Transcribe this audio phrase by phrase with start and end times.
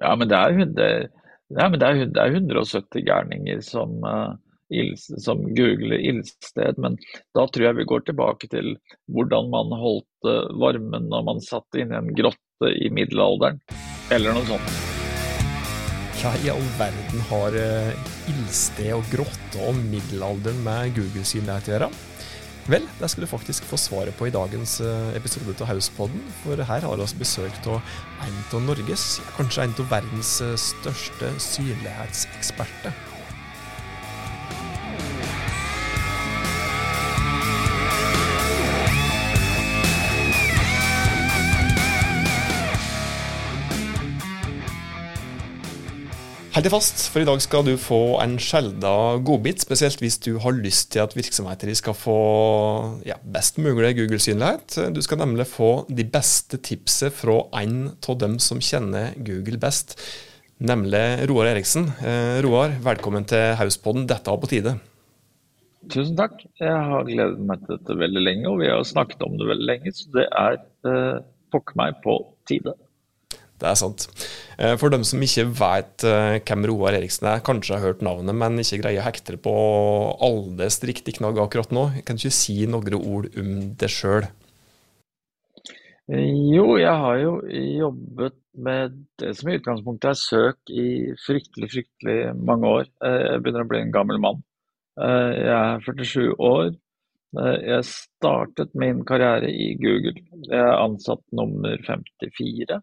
[0.00, 1.08] Ja, men det er, 100,
[1.58, 4.32] ja, men det er, det er 170 gærninger som, uh,
[5.20, 6.96] som googler ildsted, men
[7.36, 8.72] da tror jeg vi går tilbake til
[9.12, 13.60] hvordan man holdt uh, varmen når man satt inne i en grotte i middelalderen,
[14.14, 14.78] eller noe sånt.
[16.20, 21.92] Hva i all verden har uh, ildsted og grotte og middelalderen med Google-synlighet å gjøre?
[22.68, 26.20] Vel, det skal du faktisk få svaret på i dagens eh, episode av Hauspodden.
[26.42, 27.80] For her har vi besøk av
[28.26, 29.06] en av Norges,
[29.38, 33.09] kanskje en av verdens eh, største synlighetseksperter.
[46.50, 48.90] Hold deg fast, for i dag skal du få en sjelda
[49.22, 49.60] godbit.
[49.62, 52.14] Spesielt hvis du har lyst til at virksomheter skal få
[53.06, 54.80] ja, best mulig Google-synlighet.
[54.90, 59.94] Du skal nemlig få de beste tipset fra en av dem som kjenner Google best,
[60.58, 61.86] nemlig Roar Eriksen.
[62.02, 64.10] Eh, Roar, velkommen til Hauspodden.
[64.10, 64.74] Dette er på tide.
[65.86, 66.34] Tusen takk.
[66.58, 69.70] Jeg har gledet meg til dette veldig lenge, og vi har snakket om det veldig
[69.70, 72.74] lenge, så det er eh, pokker meg på tide.
[73.60, 74.06] Det er sant.
[74.56, 78.36] Eh, for dem som ikke vet eh, hvem Roar Eriksen er, kanskje har hørt navnet,
[78.36, 79.54] men ikke greier å hekte på
[80.24, 83.50] alles riktig knagg akkurat nå, kan du ikke si noen ord om
[83.80, 84.30] det sjøl?
[86.10, 90.86] Jo, jeg har jo jobbet med det som i utgangspunktet er søk i
[91.22, 92.88] fryktelig, fryktelig mange år.
[93.04, 94.46] Eh, jeg begynner å bli en gammel mann.
[95.00, 96.72] Jeg er 47 år.
[97.62, 100.18] Jeg startet min karriere i Google.
[100.50, 102.80] Jeg er ansatt nummer 54.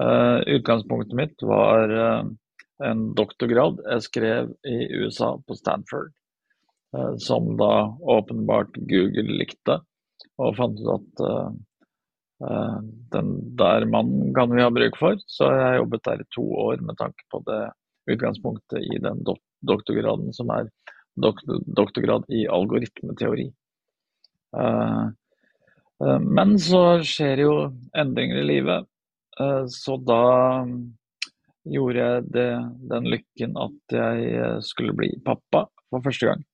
[0.00, 2.24] Uh, utgangspunktet mitt var uh,
[2.82, 6.10] en doktorgrad jeg skrev i USA, på Stanford,
[6.96, 9.78] uh, som da åpenbart Google likte,
[10.42, 11.24] og fant ut at
[13.14, 15.20] den der mannen kan vi ha bruk for.
[15.30, 17.60] Så jeg jobbet der i to år med tanke på det
[18.10, 20.66] utgangspunktet i den do doktorgraden som er
[21.22, 23.46] doktor doktorgrad i algoritmeteori.
[26.34, 27.54] Men så skjer jo
[27.96, 28.90] endringer i livet.
[29.40, 30.22] Eh, så da
[30.64, 30.80] mm,
[31.74, 32.50] gjorde jeg det,
[32.90, 36.44] den lykken at jeg eh, skulle bli pappa for første gang.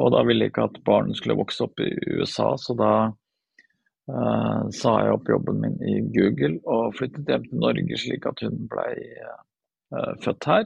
[0.00, 4.62] Og da ville jeg ikke at barnet skulle vokse opp i USA, så da uh,
[4.72, 8.62] sa jeg opp jobben min i Google og flyttet hjem til Norge slik at hun
[8.72, 8.86] ble
[9.20, 10.64] uh, født her.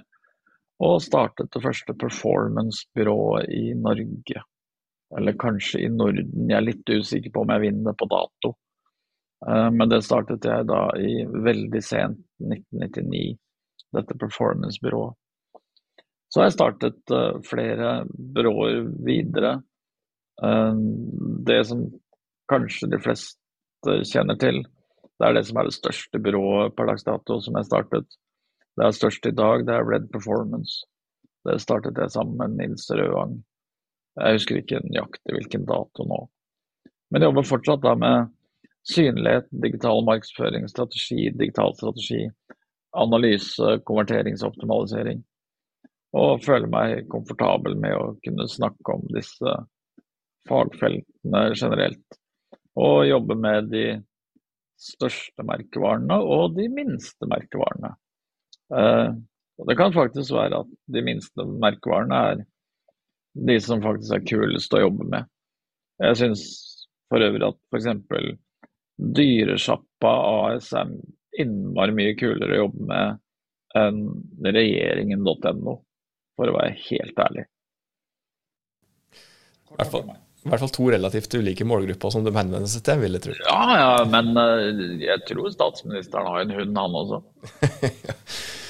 [0.87, 4.45] Og startet det første performance-byrået i Norge.
[5.19, 8.55] Eller kanskje i Norden, jeg er litt usikker på om jeg vinner på dato.
[9.45, 13.37] Eh, men det startet jeg da i veldig sent 1999,
[13.97, 15.17] dette performance-byrået.
[16.33, 17.91] Så har jeg startet uh, flere
[18.35, 19.53] byråer videre.
[20.43, 20.75] Uh,
[21.47, 21.85] det som
[22.51, 24.59] kanskje de fleste kjenner til,
[25.17, 28.19] det er det som er det største byrået per dags dato som jeg startet.
[28.77, 30.83] Det er størst i dag, det er Red Performance.
[31.47, 33.39] Det startet jeg sammen med Nils Rødvang.
[34.19, 36.21] Jeg husker ikke nøyaktig hvilken dato nå.
[37.11, 38.33] Men jeg jobber fortsatt da med
[38.87, 42.27] synlighet, digital markedsføring, strategi, digital strategi,
[42.97, 45.23] analyse, konverteringsoptimalisering.
[46.17, 49.57] Og føler meg komfortabel med å kunne snakke om disse
[50.49, 52.21] fagfeltene generelt.
[52.79, 53.87] Og jobbe med de
[54.81, 57.95] største merkevarene og de minste merkevarene.
[58.77, 59.09] Eh,
[59.57, 62.43] og det kan faktisk være at de minste merkevarene er
[63.47, 65.29] de som faktisk er kulest å jobbe med.
[66.01, 66.43] Jeg syns
[67.11, 68.37] for øvrig at f.eks.
[68.97, 70.93] Dyresjappa AS er
[71.41, 73.23] innmari mye kulere å jobbe med
[73.77, 74.05] enn
[74.41, 75.75] regjeringen.no,
[76.37, 77.45] for å være helt ærlig.
[79.67, 80.07] I hvert, fall,
[80.47, 83.35] I hvert fall to relativt ulike målgrupper som de henvender seg til, vil jeg tro.
[83.45, 87.21] Ja, ja, men eh, jeg tror statsministeren har en hund, han også.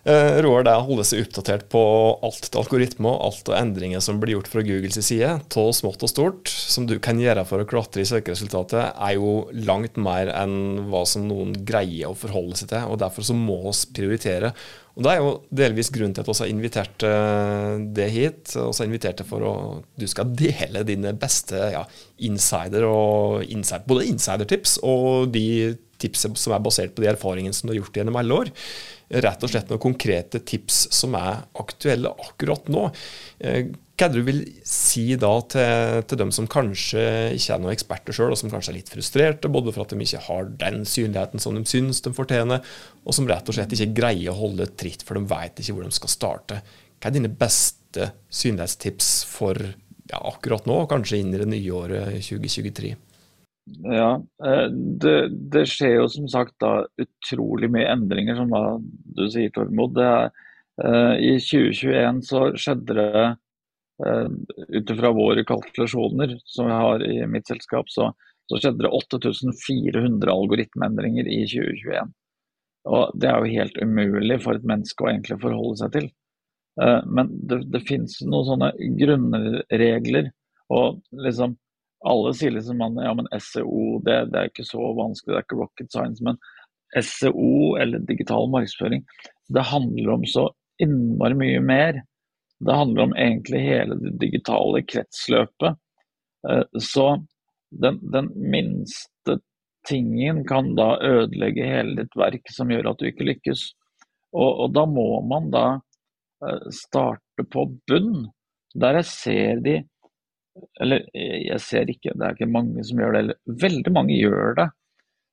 [0.00, 1.80] Uh, Roar å holde seg oppdatert på
[2.24, 6.12] alt til algoritmer alt av endringer som blir gjort fra Googles side, av smått og
[6.12, 10.86] stort, som du kan gjøre for å klatre i søkeresultatet, er jo langt mer enn
[10.88, 12.86] hva som noen greier å forholde seg til.
[12.88, 14.54] og Derfor så må vi prioritere.
[14.96, 18.56] Og Det er jo delvis grunnen til at vi har invitert uh, det hit.
[18.56, 19.54] Vi har invitert deg for å
[20.00, 21.84] du skal dele dine beste ja,
[22.24, 27.68] insider og insider, både insidertips og de tipset som er basert på de erfaringene som
[27.68, 28.54] du har gjort gjennom alle år
[29.10, 32.86] rett og slett noen konkrete tips som er aktuelle akkurat nå.
[33.42, 37.02] Eh, hva er det du vil si da til, til dem som kanskje
[37.36, 40.06] ikke er noen eksperter sjøl, og som kanskje er litt frustrerte, både for at de
[40.06, 42.64] ikke har den synligheten som de syns de fortjener,
[43.04, 45.84] og som rett og slett ikke greier å holde tritt, for de vet ikke hvor
[45.84, 46.62] de skal starte.
[46.96, 52.22] Hva er dine beste synlighetstips for ja, akkurat nå, kanskje inn i det nye året
[52.24, 52.94] 2023?
[53.66, 58.62] Ja, eh, det, det, skjer jo som sagt da utrolig mye endringer som da
[59.16, 59.98] du sier, Tormod.
[60.00, 60.30] Er,
[60.82, 63.26] uh, I 2021 så skjedde det,
[64.04, 64.26] uh,
[64.74, 68.10] ut ifra våre kalkulasjoner som vi har i mitt selskap, så,
[68.50, 72.14] så skjedde det 8400 algoritmeendringer i 2021.
[72.90, 76.10] Og Det er jo helt umulig for et menneske å egentlig forholde seg til.
[76.80, 80.32] Uh, men det, det finnes noen sånne grunnregler.
[80.70, 81.58] og liksom
[82.08, 85.46] alle sier liksom man, ja, men SEO det, det, er ikke så vanskelig, det er
[85.46, 86.24] ikke rocket science.
[86.24, 86.38] Men
[86.96, 89.04] SEO, eller digital markedsføring,
[89.52, 90.48] det handler om så
[90.82, 92.00] innmari mye mer.
[92.60, 95.78] Det handler om egentlig hele det digitale kretsløpet.
[96.48, 97.06] Eh, så
[97.70, 99.38] den, den minste
[99.88, 103.70] tingen kan da ødelegge hele ditt verk, som gjør at du ikke lykkes.
[104.36, 105.66] Og, og da må man da
[106.44, 108.28] eh, starte på bunn,
[108.76, 109.80] der jeg ser de
[110.82, 114.56] Eller jeg ser ikke, det er ikke mange som gjør det, eller veldig mange gjør
[114.58, 114.70] det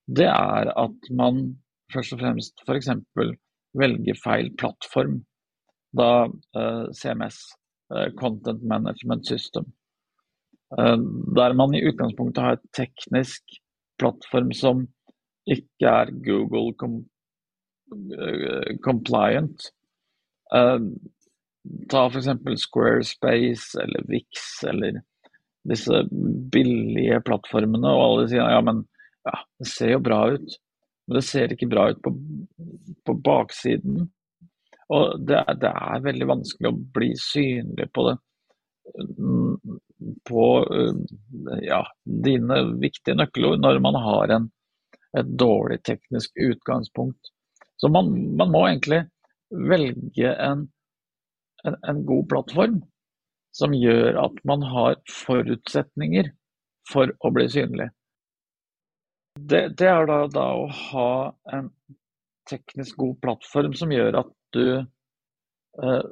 [0.07, 1.39] det er at man
[1.93, 2.89] først og fremst f.eks.
[3.77, 5.21] velger feil plattform.
[5.97, 7.39] Da eh, CMS,
[7.93, 9.67] eh, Content Management System.
[10.77, 10.97] Eh,
[11.35, 13.59] der man i utgangspunktet har et teknisk
[13.99, 14.87] plattform som
[15.47, 17.01] ikke er Google com
[17.91, 19.71] eh, compliant.
[21.91, 22.29] Ta f.eks.
[22.63, 25.01] Squarespace eller Vix eller
[25.67, 26.03] disse
[26.53, 28.85] billige plattformene, og alle sier ja, men
[29.27, 30.55] ja, det ser jo bra ut,
[31.07, 32.13] men det ser ikke bra ut på,
[33.07, 34.05] på baksiden.
[34.95, 38.15] Og det er, det er, veldig vanskelig å bli synlig på det.
[40.29, 40.43] På
[41.65, 41.81] ja,
[42.27, 44.47] dine viktige nøkkelord når man har en,
[45.17, 47.33] et dårlig teknisk utgangspunkt.
[47.77, 49.03] Så man, man må egentlig
[49.51, 50.67] velge en,
[51.67, 52.81] en, en god plattform
[53.57, 56.29] som gjør at man har forutsetninger
[56.91, 57.89] for å bli synlig.
[59.37, 61.09] Det, det er da, da, å ha
[61.53, 61.71] en
[62.49, 66.05] teknisk god plattform som gjør at du eh,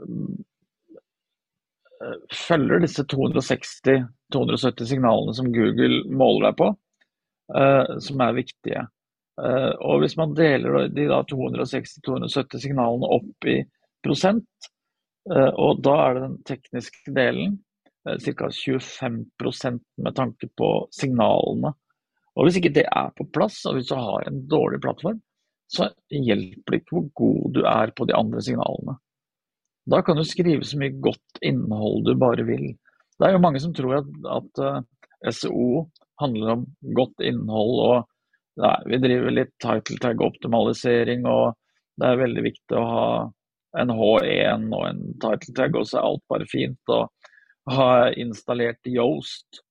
[2.05, 6.67] eh følger disse 260-270 signalene som Google måler deg på,
[7.61, 8.83] eh, som er viktige.
[9.41, 13.57] Eh, og hvis man deler de 260-270 signalene opp i
[14.05, 14.69] prosent,
[15.57, 17.57] og da er det den tekniske delen,
[18.07, 18.49] eh, ca.
[18.53, 21.73] 25% med tanke på signalene
[22.35, 25.21] og Hvis ikke det er på plass, og hvis du har en dårlig plattform,
[25.71, 28.97] så hjelper det ikke hvor god du er på de andre signalene.
[29.87, 32.73] Da kan du skrive så mye godt innhold du bare vil.
[33.15, 34.81] Det er jo mange som tror at, at uh,
[35.23, 35.85] eh, SEO
[36.19, 36.65] handler om
[36.97, 37.79] godt innhold.
[37.85, 41.55] og nei, Vi driver litt title tag-optimalisering, og
[42.01, 43.07] det er veldig viktig å ha
[43.79, 46.79] en H1 og en title tag, og så er alt bare fint.
[46.93, 47.09] og
[47.71, 49.61] Har jeg installert Yoast,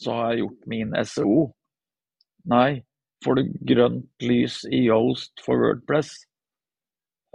[0.00, 1.40] så har jeg gjort min SEO.
[2.50, 2.82] Nei,
[3.24, 6.12] får du grønt lys i Yoast for Wordpress?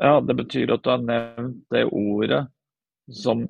[0.01, 2.45] Ja, det betyr at du har nevnt det ordet
[3.11, 3.43] som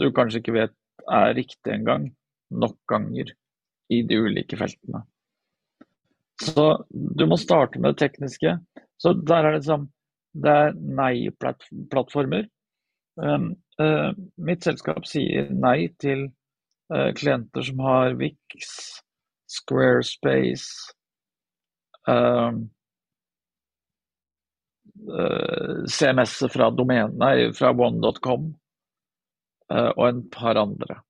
[0.00, 0.76] du kanskje ikke vet
[1.12, 2.08] er riktig engang,
[2.50, 3.32] nok ganger
[3.92, 5.02] i de ulike feltene.
[6.42, 8.56] Så du må starte med det tekniske.
[9.00, 9.86] Så der er det sånn
[10.36, 12.48] Det er nei-plattformer.
[13.16, 16.26] Um, uh, mitt selskap sier nei til
[16.92, 18.74] uh, klienter som har Vix,
[19.48, 20.92] Squarespace
[22.10, 22.52] uh,
[25.08, 26.68] uh, CMS-et fra,
[27.56, 28.52] fra one.com
[29.66, 31.00] og en par andre.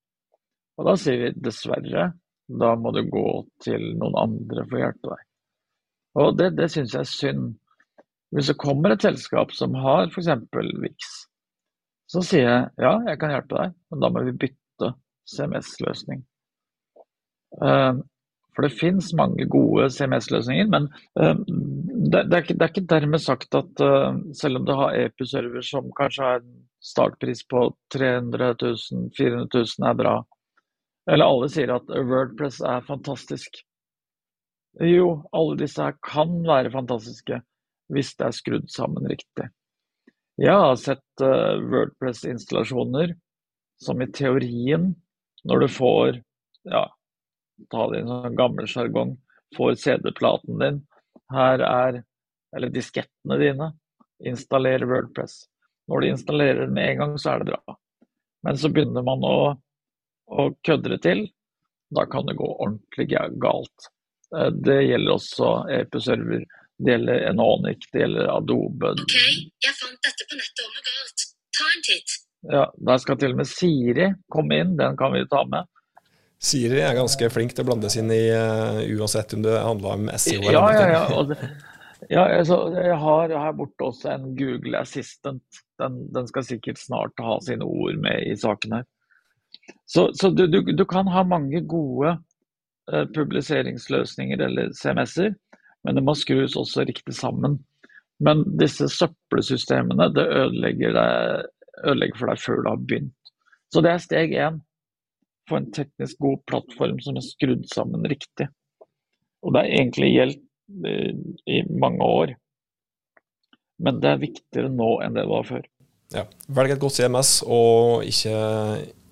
[0.80, 2.06] Og da sier vi dessverre,
[2.46, 3.28] da må du gå
[3.64, 5.24] til noen andre for å hjelpe deg.
[6.16, 7.46] Og det, det syns jeg er synd.
[8.34, 10.30] Hvis det kommer et selskap som har f.eks.
[10.82, 11.12] Vix,
[12.10, 14.92] så sier jeg ja, jeg kan hjelpe deg, men da må vi bytte
[15.30, 16.22] CMS-løsning.
[17.62, 18.02] Uh,
[18.56, 20.88] for det finnes mange gode CMS-løsninger, men
[21.20, 24.96] uh, det, er ikke, det, er ikke, dermed sagt at uh, selv om du har
[25.04, 30.16] EPU-server som kanskje har en startpris på 300 000, 400 000 er bra,
[31.10, 33.62] eller alle sier at Wordpress er fantastisk.
[34.82, 37.40] Jo, alle disse her kan være fantastiske
[37.92, 39.48] hvis det er skrudd sammen riktig.
[40.36, 43.14] Jeg har sett uh, Wordpress-installasjoner
[43.80, 44.90] som i teorien,
[45.44, 46.20] når du får
[46.68, 46.84] ja,
[47.72, 49.16] ta det i sånn gammel sjargong,
[49.56, 50.84] får CD-platen din.
[51.32, 52.04] Her er
[52.56, 53.72] Eller diskettene dine.
[54.24, 55.44] installere Wordpress.
[55.90, 57.76] Når du installerer den med en gang, så er det bra.
[58.46, 59.38] Men så begynner man å,
[60.26, 61.26] å kødde til.
[61.92, 63.10] Da kan det gå ordentlig
[63.42, 63.90] galt.
[64.36, 66.46] Eh, det gjelder også EP-server.
[66.76, 68.92] Det gjelder Enonic, det gjelder Adobe.
[69.00, 69.14] Ok,
[69.64, 71.28] jeg fant dette på nettet om og galt.
[71.56, 72.16] Ta en titt.
[72.52, 75.70] Ja, Der skal til og med Siri komme inn, den kan vi ta med.
[76.42, 79.96] Siri er ganske flink til å blande seg inn i uh, uansett om det handler
[79.96, 81.22] om SEO eller ja, ja, ja.
[81.30, 81.38] Det,
[82.12, 85.42] Ja, altså, jeg har her borte også en Google Assistant.
[85.80, 88.84] Den, den skal sikkert snart ha sine ord med i saken her.
[89.88, 92.12] Så, så du, du, du, kan ha mange gode
[92.92, 95.34] uh, publiseringsløsninger eller CMS-er,
[95.86, 97.60] men det må skrus også riktig sammen.
[98.18, 101.50] Men disse søppelsystemene det ødelegger, deg,
[101.84, 103.32] ødelegger for deg før du har begynt.
[103.70, 104.58] Så det er steg én.
[105.46, 108.48] Få en teknisk god plattform som er skrudd sammen riktig.
[109.46, 110.42] Og det har egentlig gjeldt
[111.46, 112.34] i mange år.
[113.78, 115.64] Men det er viktigere nå enn det det var før.
[116.14, 116.24] Ja.
[116.56, 118.36] Velg et godt CMS, og ikke,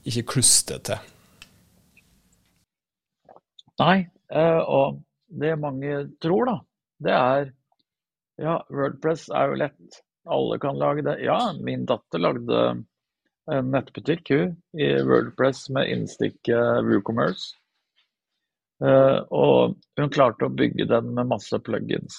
[0.08, 1.10] ikke kluste til.
[3.82, 3.96] Nei,
[4.30, 5.00] eh, og
[5.40, 6.56] det mange tror, da,
[7.04, 7.52] det er
[8.40, 10.00] Ja, Wordpress er jo lett.
[10.26, 11.20] Alle kan lage det.
[11.22, 12.62] Ja, min datter lagde
[13.52, 17.52] en nettbutikk hun, i Wordpress med innstikk WooCommerce.
[18.82, 22.16] Uh, og hun klarte å bygge den med masse plugins.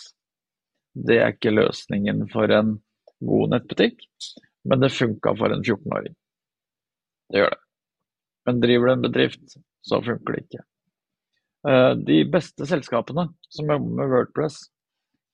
[0.95, 2.77] Det er ikke løsningen for en
[3.25, 3.99] god nettbutikk,
[4.63, 6.15] men det funka for en 14-åring.
[7.31, 7.61] Det gjør det.
[8.45, 10.63] Men driver du en bedrift, så funker det ikke.
[11.65, 14.59] Uh, de beste selskapene som jobber med Wordpress,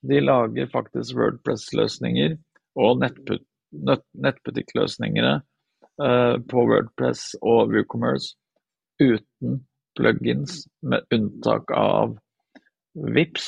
[0.08, 2.38] de lager faktisk Wordpress-løsninger
[2.80, 8.36] og nettbut nettbutikkløsningene uh, på Wordpress og WooCommerce
[9.00, 9.62] uten
[9.96, 12.18] plugins med unntak av
[13.16, 13.48] vips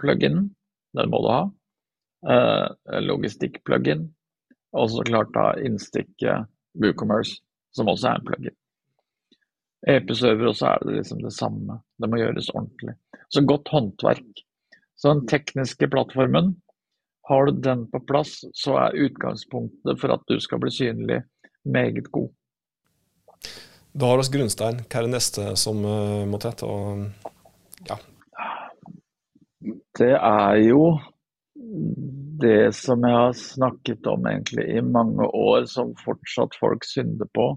[0.00, 0.50] pluginen
[0.94, 1.42] den må du ha.
[2.24, 4.06] Uh, Logistikk-plugin.
[4.74, 6.48] Og så klart da innstikket
[6.80, 7.40] WooCommerce,
[7.74, 8.56] som også er en plugin.
[9.88, 11.78] EP-server også er det liksom det samme.
[12.00, 12.96] Det må gjøres ordentlig.
[13.28, 14.44] Så godt håndverk.
[14.96, 16.54] Så den tekniske plattformen,
[17.28, 21.22] har du den på plass, så er utgangspunktet for at du skal bli synlig,
[21.64, 22.28] meget god.
[23.94, 24.82] Da har vi grunnstein.
[24.84, 26.64] Hva er det neste som uh, må til?
[26.66, 27.32] Og,
[27.88, 27.96] ja.
[29.94, 30.82] Det er jo
[32.42, 37.54] det som jeg har snakket om egentlig i mange år, som fortsatt folk synder på.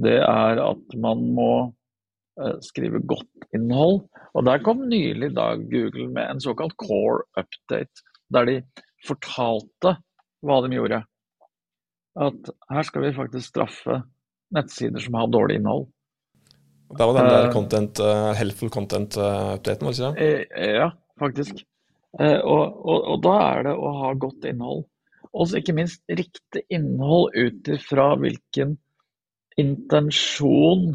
[0.00, 1.52] Det er at man må
[2.40, 4.02] uh, skrive godt innhold.
[4.34, 8.58] Og der kom nylig da Google med en såkalt core update, der de
[9.06, 9.96] fortalte
[10.46, 11.02] hva de gjorde.
[12.20, 14.02] At her skal vi faktisk straffe
[14.54, 15.88] nettsider som har dårlig innhold.
[16.90, 20.70] Det var den der uh, content, uh, helpful content-updaten, var det ikke det?
[20.74, 20.88] Ja,
[21.20, 21.60] faktisk.
[22.18, 24.88] Og, og, og, da er det å ha godt innhold.
[25.30, 28.74] Og ikke minst riktig innhold ut ifra hvilken
[29.60, 30.92] intensjon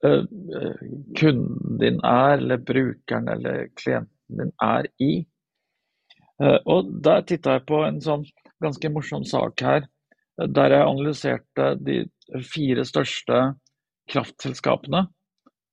[0.00, 5.10] kunden din er, eller brukeren eller klienten din er i.
[6.64, 8.24] Og der titta jeg på en sånn
[8.64, 9.84] ganske morsom sak her
[10.48, 11.96] der jeg analyserte de
[12.48, 13.40] fire største
[14.10, 15.04] kraftselskapene.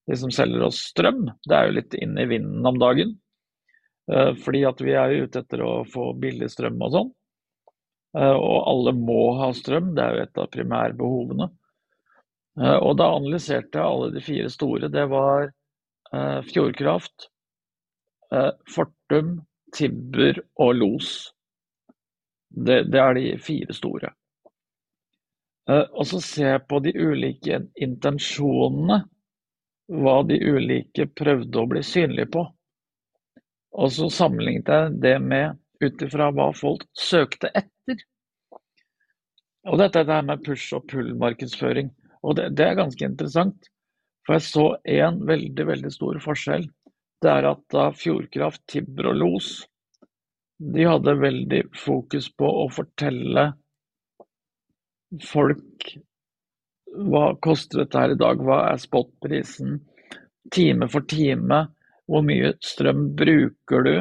[0.07, 1.25] De som selger oss strøm.
[1.47, 3.15] Det er jo litt inn i vinden om dagen.
[4.11, 7.09] Eh, fordi at vi er ute etter å få billig strøm og sånn.
[8.15, 11.49] Eh, og alle må ha strøm, det er jo et av primærbehovene.
[12.61, 14.91] Eh, og da analyserte jeg alle de fire store.
[14.93, 15.51] Det var
[16.47, 17.25] Fjordkraft,
[18.71, 19.33] Fortum,
[19.75, 21.09] Tibber og Los.
[22.47, 24.13] Det, det er de fire store.
[25.69, 29.01] Eh, og så ser jeg på de ulike intensjonene,
[29.87, 32.43] hva de ulike prøvde å bli synlige på.
[33.77, 38.03] Og så sammenlignet jeg det med ut ifra hva folk søkte etter.
[39.67, 41.89] Og dette er det her med push og pull-markedsføring.
[42.23, 43.71] Og det, det, er ganske interessant.
[44.25, 44.67] For jeg så
[44.97, 46.67] en veldig, veldig stor forskjell.
[47.23, 49.51] Det er at da Fjordkraft, Tibber og Los
[50.57, 53.51] de hadde veldig fokus på å fortelle
[55.23, 55.91] folk
[56.97, 58.41] Hva koster dette her i dag?
[58.41, 59.77] Hva er spotprisen?
[60.51, 61.59] Time for time?
[62.09, 63.95] Hvor mye strøm bruker du?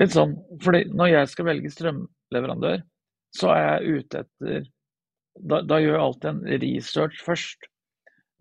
[0.00, 0.34] Litt sånn,
[0.64, 2.82] fordi Når jeg skal velge strømleverandør,
[3.34, 4.66] så er jeg ute etter
[5.50, 7.66] Da, da gjør jeg alltid en research først.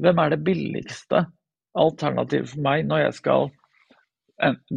[0.04, 1.24] Hvem er det billigste
[1.80, 3.48] alternativet for meg når jeg skal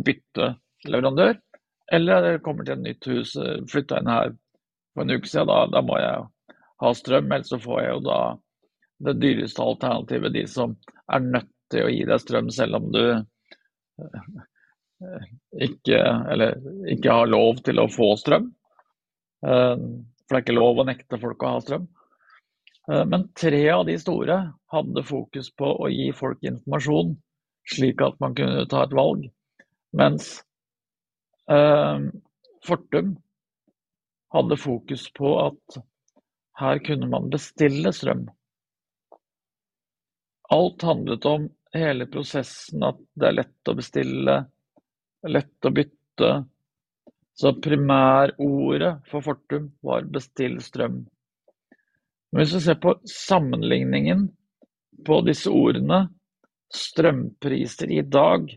[0.06, 0.46] bytte
[0.88, 1.36] leverandør?
[1.92, 3.34] Eller jeg kommer til et nytt hus,
[3.70, 4.32] flytta inn her
[4.96, 6.24] for en uke siden, da, da må jeg
[6.82, 8.18] ha strøm, ellers så får jeg jo da
[9.06, 10.72] det dyreste alternativet, de som
[11.12, 13.04] er nødt til å gi deg strøm selv om du
[15.62, 15.98] ikke,
[16.32, 16.56] eller,
[16.90, 18.48] ikke har lov til å få strøm.
[19.46, 19.76] Eh,
[20.26, 21.86] for det er ikke lov å nekte folk å ha strøm.
[22.90, 24.40] Eh, men tre av de store
[24.72, 27.14] hadde fokus på å gi folk informasjon,
[27.76, 29.28] slik at man kunne ta et valg.
[29.96, 30.34] Mens
[32.66, 33.12] Fortum
[34.34, 35.76] hadde fokus på at
[36.58, 38.24] her kunne man bestille strøm.
[40.50, 44.36] Alt handlet om hele prosessen, at det er lett å bestille,
[45.26, 46.44] lett å bytte,
[47.36, 51.02] Så primærordet for Fortum var bestill strøm.
[52.32, 54.22] Men hvis du ser på sammenligningen
[55.04, 56.06] på disse ordene,
[56.72, 58.48] strømpriser i dag,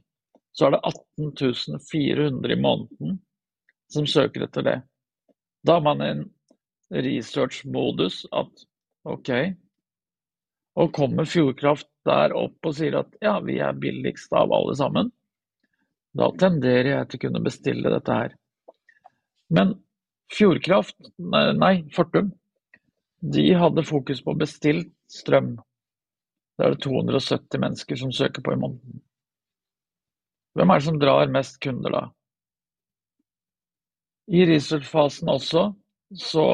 [0.55, 3.19] så er det 18 400 i måneden
[3.91, 4.77] som søker etter det.
[5.67, 6.23] Da er man en
[6.89, 8.65] research-modus at
[9.03, 9.31] ok,
[10.79, 15.11] og kommer Fjordkraft der opp og sier at ja, vi er billigst av alle sammen,
[16.17, 18.35] da tenderer jeg til å kunne bestille dette her.
[19.53, 19.75] Men
[20.29, 22.29] Fjordkraft, nei, Fortum,
[23.19, 25.55] de hadde fokus på bestilt strøm.
[26.57, 29.01] Det er det 270 mennesker som søker på i måneden.
[30.53, 32.03] Hvem er det som drar mest kunder da?
[34.29, 35.63] I researchfasen også
[36.13, 36.45] så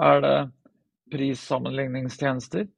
[0.00, 0.36] er det
[1.12, 2.68] prissammenligningstjenester.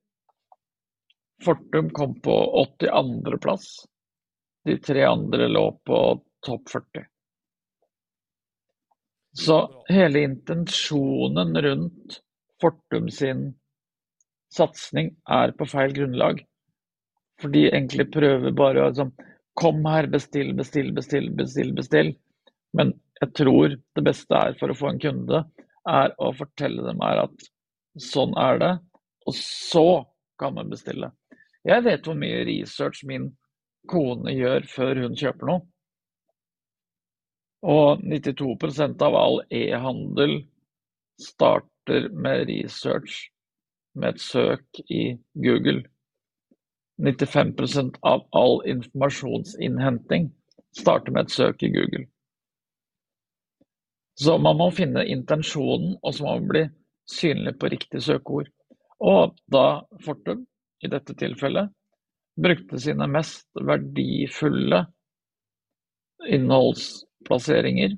[1.44, 2.34] Fortum kom på
[2.64, 3.86] 82.
[4.66, 5.99] De tre andre lå på
[6.46, 7.04] topp 40.
[9.37, 9.58] Så
[9.88, 12.20] hele intensjonen rundt
[12.61, 13.50] Fortum sin
[14.56, 16.40] satsing er på feil grunnlag.
[17.40, 19.12] For de egentlig prøver bare å liksom
[19.56, 22.11] Kom her, bestill, bestill, bestill, bestill, bestill.
[22.76, 22.90] Men
[23.23, 25.38] jeg tror det beste er for å få en kunde,
[25.88, 27.46] er å fortelle dem her at
[27.96, 28.70] sånn er det,
[29.25, 29.87] og så
[30.37, 31.08] kan man bestille.
[31.64, 33.30] Jeg vet hvor mye research min
[33.88, 35.64] kone gjør før hun kjøper noe.
[37.66, 40.38] Og 92% av all e-handel
[41.22, 43.26] starter med research
[43.96, 45.82] med et søk i Google.
[47.02, 50.30] 95% av all informasjonsinnhenting
[50.76, 52.06] starter med et søk i Google.
[54.16, 56.62] Så man må finne intensjonen, og så må man bli
[57.10, 58.48] synlig på riktig søkeord.
[59.04, 60.46] Og da Fortum,
[60.84, 61.72] i dette tilfellet,
[62.36, 64.86] brukte sine mest verdifulle
[66.26, 67.96] innholdsplasseringer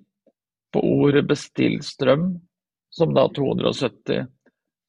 [0.72, 2.40] på ordet 'bestill strøm',
[2.90, 4.26] som da 270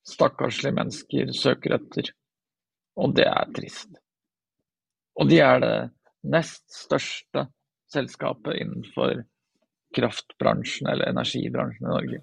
[0.08, 2.12] stakkarslige mennesker søker etter.
[2.96, 3.90] Og det er trist.
[5.20, 5.76] Og de er det
[6.24, 7.48] nest største
[7.92, 9.24] selskapet innenfor
[9.96, 12.22] kraftbransjen eller energibransjen i Norge.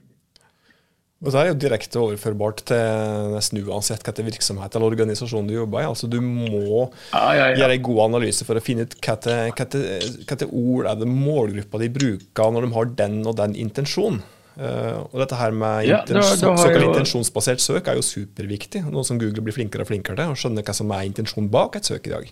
[1.24, 5.80] Og Det er jo direkte overførbart til nesten uansett hvilken virksomhet eller organisasjon du jobber
[5.80, 5.88] i.
[5.88, 7.56] Altså Du må ja, ja, ja.
[7.62, 12.52] gjøre en god analyse for å finne ut hvilke ord er det målgruppa de bruker
[12.52, 14.20] når de har den og den intensjonen.
[14.56, 16.92] Uh, og dette her med intensjon, såkalt jo...
[16.94, 18.86] intensjonsbasert søk er jo superviktig.
[18.88, 20.32] Noe som Google blir flinkere og flinkere til.
[20.32, 22.30] Å skjønne hva som er intensjonen bak et søk i dag.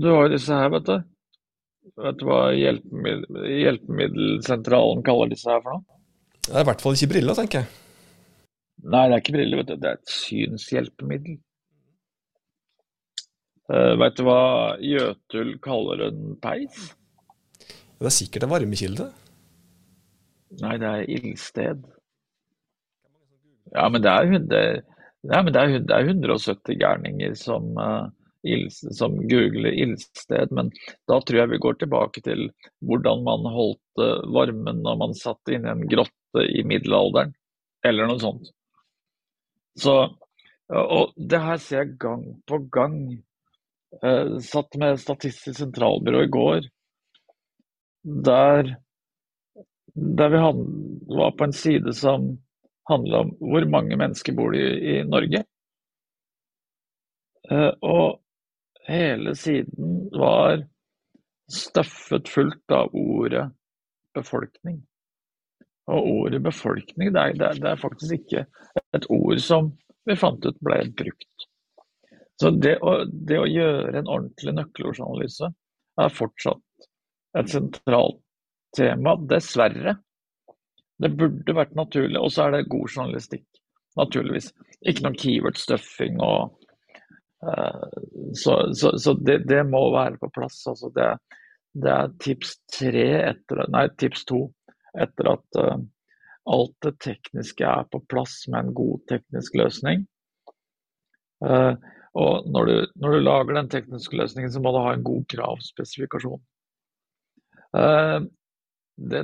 [0.00, 0.96] Du har jo disse her, vet du.
[2.04, 5.84] Vet du hva hjelpemiddel, hjelpemiddelsentralen kaller disse her for noe?
[6.44, 7.70] Det er i hvert fall ikke briller, tenker jeg.
[8.84, 9.76] Nei, det er ikke briller, vet du.
[9.80, 11.38] Det er et synshjelpemiddel.
[13.72, 14.40] Uh, vet du hva
[14.84, 16.90] Jøtul kaller en peis?
[17.96, 19.06] Det er sikkert en varmekilde.
[20.60, 21.86] Nei, det er ildsted.
[23.72, 24.60] Ja, men det er, det,
[25.30, 28.12] ja, men det er, det er 170 gærninger som, uh,
[28.94, 30.52] som googler ildsted.
[30.54, 30.70] Men
[31.10, 32.48] da tror jeg vi går tilbake til
[32.84, 37.34] hvordan man holdt uh, varmen når man satt inne i en grotte i middelalderen,
[37.86, 38.52] eller noe sånt.
[39.78, 39.94] Så,
[40.70, 42.98] og det her ser jeg gang på gang.
[44.02, 46.70] Jeg satt med Statistisk sentralbyrå i går.
[48.04, 48.74] Der
[49.94, 50.36] der vi
[51.16, 52.38] var på en side som
[52.90, 54.64] handla om hvor mange mennesker bor i,
[54.98, 55.44] i Norge.
[57.50, 58.23] Uh, og
[58.88, 60.64] hele siden var
[61.52, 63.48] støffet fullt av ordet
[64.16, 64.82] befolkning.
[65.92, 68.46] Og ordet befolkning, det er, det, er, faktisk ikke
[68.96, 69.74] et ord som
[70.08, 71.48] vi fant ut ble brukt.
[72.40, 75.50] Så det å, det å gjøre en ordentlig nøkkelordsanalyse
[76.00, 76.88] er fortsatt
[77.38, 78.20] et sentralt
[78.76, 79.98] tema, dessverre.
[80.98, 83.46] Det burde vært naturlig, og så er det god journalistikk,
[83.98, 84.50] naturligvis.
[84.86, 86.63] Ikke noe keyword stuffing og
[88.34, 90.62] Så, så, så det, det, må være på plass.
[90.70, 91.08] Altså det,
[91.76, 94.46] det, er tips tre etter Nei, tips to
[95.00, 95.76] etter at uh,
[96.54, 100.06] alt det tekniske er på plass med en god teknisk løsning.
[101.44, 101.74] Uh,
[102.14, 105.24] og når du, når du, lager den tekniske løsningen, så må du ha en god
[105.32, 106.42] kravspesifikasjon.
[108.94, 109.22] Det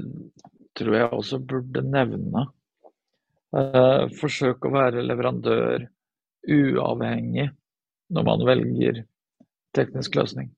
[0.74, 2.42] tror jeg også burde nevne.
[4.18, 5.86] Forsøk å være leverandør
[6.50, 7.46] uavhengig
[8.10, 9.04] når man velger
[9.76, 10.50] teknisk løsning.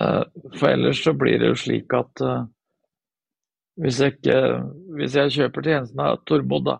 [0.00, 0.24] Uh,
[0.56, 2.46] for ellers så blir det jo slik at uh,
[3.80, 4.38] hvis, jeg ikke,
[4.96, 6.78] hvis jeg kjøper tjenesten av Tormod, da,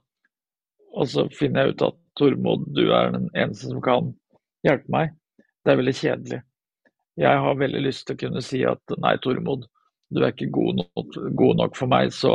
[0.96, 4.14] og så finner jeg ut at Tormod, du er den eneste som kan
[4.66, 5.12] hjelpe meg,
[5.64, 6.40] det er veldig kjedelig.
[7.20, 9.66] Jeg har veldig lyst til å kunne si at nei, Tormod,
[10.11, 12.33] du er ikke god nok, god nok for meg, så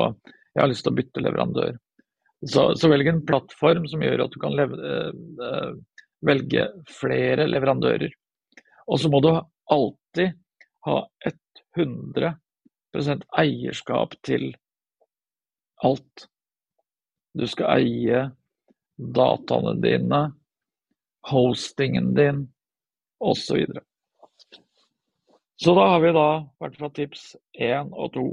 [0.56, 1.76] jeg har lyst til å bytte leverandør.
[2.46, 5.72] Så, så velg en plattform som gjør at du kan leve, eh,
[6.26, 8.14] velge flere leverandører.
[8.92, 9.32] Og så må du
[9.72, 10.36] alltid
[10.86, 11.00] ha
[11.78, 14.52] 100% eierskap til
[15.84, 16.28] alt.
[17.36, 18.22] Du skal eie
[18.96, 20.22] dataene dine,
[21.28, 22.46] hostingen din
[23.20, 23.66] osv.
[23.66, 24.62] Så,
[25.56, 26.28] så da har vi da
[26.62, 28.28] hvert fall tips én og to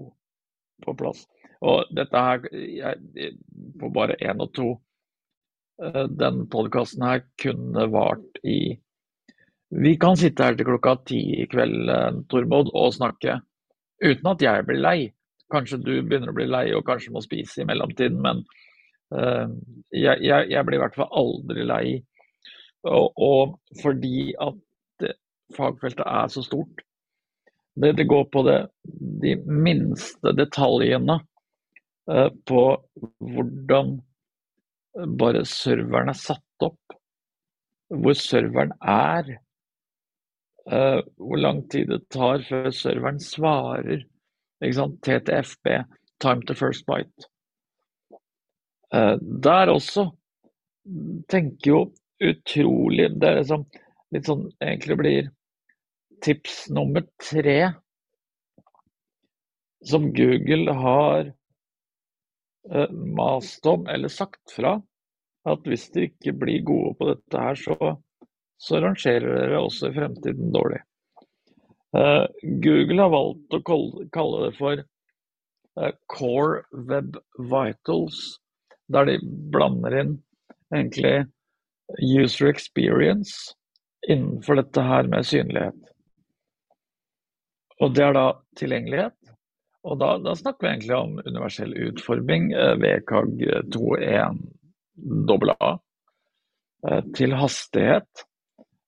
[0.82, 1.24] på plass.
[1.62, 3.34] Og dette her jeg,
[3.78, 4.72] på bare én og to.
[5.82, 8.78] Eh, den podkasten her kunne vart i
[9.72, 13.40] Vi kan sitte her til klokka ti i kveld, eh, Tormod, og snakke
[14.04, 14.98] uten at jeg blir lei.
[15.52, 18.42] Kanskje du begynner å bli lei og kanskje må spise i mellomtiden, men
[19.14, 19.48] uh,
[19.92, 21.84] jeg, jeg, jeg, blir i hvert fall aldri lei.
[22.88, 25.08] Og, og fordi at
[25.56, 26.80] fagfeltet er så stort.
[27.76, 28.58] Det, det går på det,
[29.22, 31.18] de minste detaljene
[32.08, 32.64] uh, på
[33.36, 33.98] hvordan
[34.92, 36.96] bare serveren er satt opp.
[37.92, 39.38] Hvor serveren er.
[40.62, 44.04] Uh, hvor lang tid det tar før serveren svarer.
[44.62, 45.68] TTFB,
[46.22, 47.26] time to first bite.
[48.94, 50.10] Uh, der også
[51.32, 51.78] tenker jo
[52.22, 53.64] utrolig Det er liksom
[54.14, 55.30] litt sånn egentlig blir
[56.22, 57.72] tips nummer tre
[59.88, 61.32] som Google har
[63.18, 64.76] mast om eller sagt fra.
[65.48, 67.96] At hvis dere ikke blir gode på dette her, så
[68.62, 70.82] så rangerer dere også i fremtiden dårlig.
[71.96, 72.24] Uh,
[72.62, 73.62] Google har valgt å
[74.14, 77.18] kalle det for uh, Core Web
[77.50, 78.20] Vitals,
[78.92, 79.18] der de
[79.52, 80.14] blander inn
[80.72, 81.26] egentlig
[81.98, 83.52] user experience
[84.08, 85.90] innenfor dette her med synlighet.
[87.82, 88.26] Og det er da
[88.60, 89.18] tilgjengelighet.
[89.82, 95.72] Og da, da snakker vi egentlig om universell utforming, VKG 21 AA,
[97.16, 98.26] til hastighet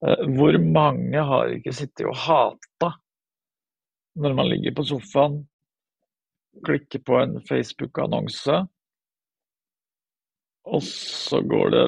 [0.05, 2.93] Eh, hvor mange har ikke sittet og hata
[4.21, 5.41] når man ligger på sofaen,
[6.67, 8.61] klikker på en Facebook-annonse,
[10.71, 11.83] og så går det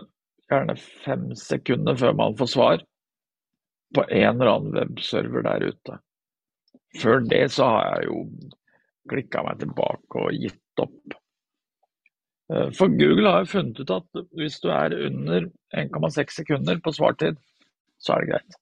[0.50, 2.82] gjerne fem sekunder før man får svar
[3.94, 6.00] på en eller annen webserver der ute.
[6.98, 8.18] Før det så har jeg jo
[9.10, 11.16] klikka meg tilbake og gitt opp.
[12.52, 16.94] Eh, for Google har jo funnet ut at hvis du er under 1,6 sekunder på
[16.94, 17.38] svartid,
[17.98, 18.58] så er det greit.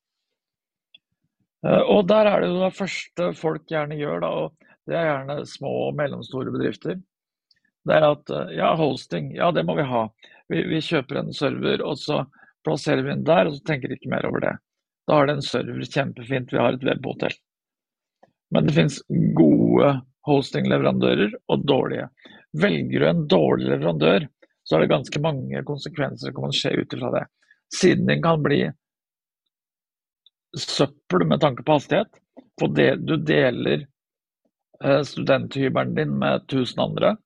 [1.67, 5.11] Eh, og der er det jo det første folk gjerne gjør, da, og det er
[5.11, 7.01] gjerne små og mellomstore bedrifter.
[7.85, 10.07] Det er at eh, ja, hosting, ja det må vi ha.
[10.53, 12.23] Vi, vi kjøper en server, og så
[12.65, 14.55] plasserer vi den der, og så tenker vi ikke mer over det.
[15.09, 17.37] Da har det en server kjempefint, vi har et webhotell.
[18.55, 19.01] Men det finnes
[19.37, 19.91] gode
[20.29, 22.09] hostingleverandører og dårlige.
[22.61, 24.29] Velger du en dårlig leverandør,
[24.65, 27.25] så er det ganske mange konsekvenser som kan skje ut ifra det.
[27.75, 28.63] Siden din kan bli
[30.59, 32.21] søppel med tanke på hastighet.
[32.61, 33.87] For det, du deler
[34.85, 37.17] eh, studenthybelen din med 1000 andre.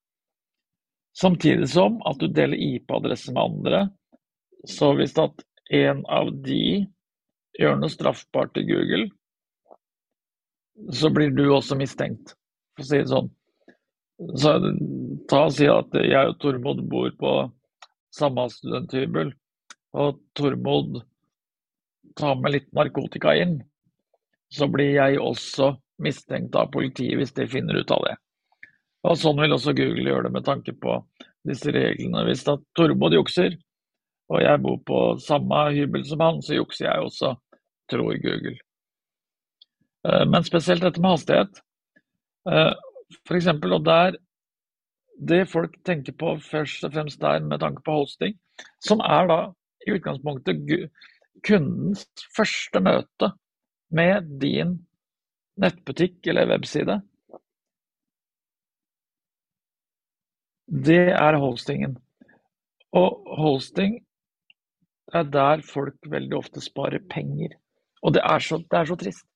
[1.20, 3.88] Samtidig som at du deler IP-adresse med andre.
[4.66, 6.86] Så hvis at en av de
[7.58, 9.08] gjør noe straffbart til Google,
[10.94, 12.36] så blir du også mistenkt,
[12.78, 13.30] for å si det sånn.
[14.38, 14.54] Så
[15.30, 17.34] ta og si at jeg og Tormod bor på
[18.14, 19.32] samme studenthybel,
[19.98, 21.02] og Tormod
[22.18, 23.58] tar med litt narkotika inn,
[24.54, 28.16] så blir jeg også mistenkt av politiet hvis de finner ut av det.
[29.06, 30.96] Og Sånn vil også Google gjøre det med tanke på
[31.46, 32.24] disse reglene.
[32.26, 33.54] Hvis da Tormod jukser,
[34.28, 37.34] og jeg bor på samme hybel som han, så jukser jeg også,
[37.88, 38.58] tror Google.
[40.04, 41.62] Eh, men spesielt dette med hastighet.
[42.48, 42.74] Eh,
[43.26, 44.16] for eksempel, og der
[45.28, 48.36] Det folk tenker på først og fremst der med tanke på hosting,
[48.80, 49.38] som er da
[49.86, 50.90] i utgangspunktet
[51.42, 52.04] kundens
[52.36, 53.32] første møte
[53.90, 54.76] med din
[55.58, 57.00] nettbutikk eller webside,
[60.68, 61.98] det er hostingen.
[62.92, 63.98] Og hosting
[65.12, 67.56] er der folk veldig ofte sparer penger.
[68.02, 69.26] Og det er så, det er så trist.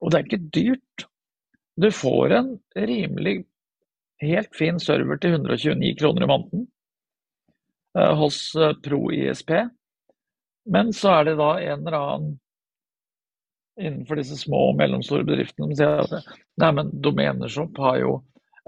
[0.00, 1.06] Og det er ikke dyrt.
[1.76, 3.44] Du får en rimelig
[4.22, 6.66] helt fin server til 129 kroner i måneden
[7.98, 8.82] eh, hos ProISP.
[8.88, 9.52] Pro ISP.
[10.64, 12.34] Men så er det da en eller annen
[13.80, 18.12] innenfor disse små og mellomstore bedriftene som sier at nei, men Domenershop har jo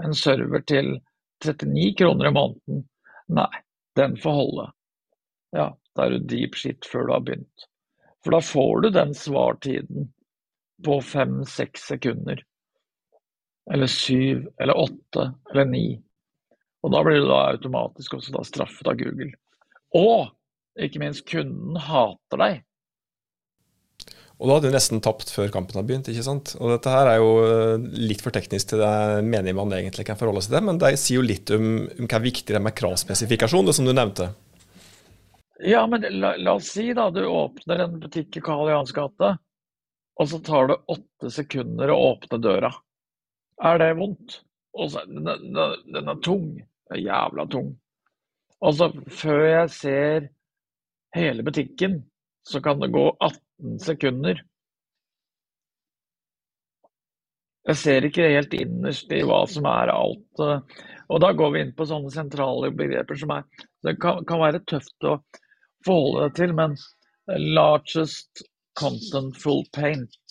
[0.02, 0.96] en server til
[1.44, 2.80] 39 kroner i måneden.
[3.36, 3.52] Nei,
[4.00, 4.66] den får holde.
[5.54, 7.68] Ja, da er du deep shit før du har begynt.
[8.24, 10.08] For da får du den svartiden
[10.84, 12.40] på fem-seks sekunder.
[13.72, 15.86] Eller syv eller åtte eller ni.
[16.84, 19.32] Og da blir du da automatisk også da straffet av Google.
[19.96, 20.28] Og
[20.84, 22.62] ikke minst, kunden hater deg.
[24.42, 26.08] Og da hadde du nesten tapt før kampen har begynt.
[26.10, 26.56] ikke sant?
[26.58, 30.18] Og dette her er jo eh, litt for teknisk til det menige man egentlig kan
[30.18, 32.76] forholde seg til, men det sier jo litt om, om hva viktig det er med
[32.76, 34.32] kravspesifikasjon, det som du nevnte.
[35.64, 39.36] Ja, men la, la, oss si da du åpner en butikk i Karl Johans gate,
[40.18, 42.72] og så tar det åtte sekunder å åpne døra.
[43.62, 44.40] Er det vondt?
[44.74, 45.54] Så, den, den,
[45.94, 46.48] den, er tung.
[46.58, 47.74] Den er jævla tung.
[48.64, 50.26] Og så før jeg ser
[51.14, 52.00] hele butikken,
[52.48, 54.40] så kan det gå 18 sekunder.
[57.64, 60.42] Jeg ser ikke helt innerst i hva som er alt.
[61.08, 63.46] Og da går vi inn på sånne sentrale begreper som er
[63.84, 65.18] Det kan, kan være tøft å
[65.84, 66.76] forholde deg til, men
[67.56, 68.44] largest
[68.80, 70.23] contentful paint.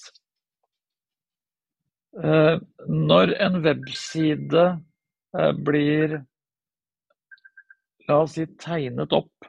[2.13, 4.65] Eh, når en webside
[5.34, 6.19] eh, blir
[8.08, 9.47] la oss si tegnet opp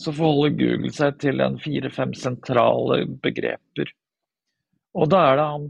[0.00, 3.90] så forholder Google seg til en fire-fem sentrale begreper.
[4.96, 5.68] Og da er det han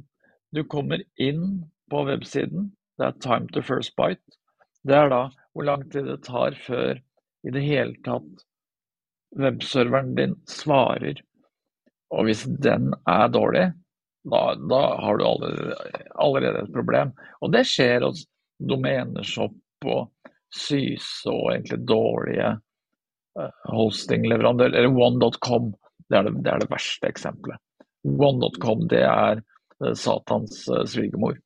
[0.50, 1.44] Du kommer inn
[1.90, 2.72] på websiden.
[2.98, 4.35] Det er time to first bite.
[4.83, 5.20] Det er da
[5.55, 6.98] hvor lang tid det tar før
[7.46, 8.42] i det hele tatt
[9.38, 11.22] webserveren din svarer.
[12.11, 13.68] Og hvis den er dårlig,
[14.23, 15.77] da, da har du allerede,
[16.15, 17.13] allerede, et problem.
[17.41, 18.27] Og det skjer hos
[18.61, 20.11] domeneshop og
[20.51, 22.49] Syse og egentlig dårlige
[23.39, 25.71] hostingleverandører, hostingleverandør, eller One.com.
[26.11, 27.61] Det, det, er det verste eksempelet.
[28.03, 31.39] One.com det er eh, Satans uh, svigermor.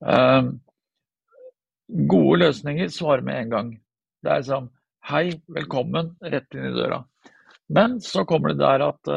[0.00, 0.54] Um,
[2.08, 3.70] gode løsninger svarer med en gang.
[4.24, 4.72] Det er sånn
[5.08, 7.02] Hei, velkommen, rett inn i døra.
[7.72, 9.08] Men så kommer det der at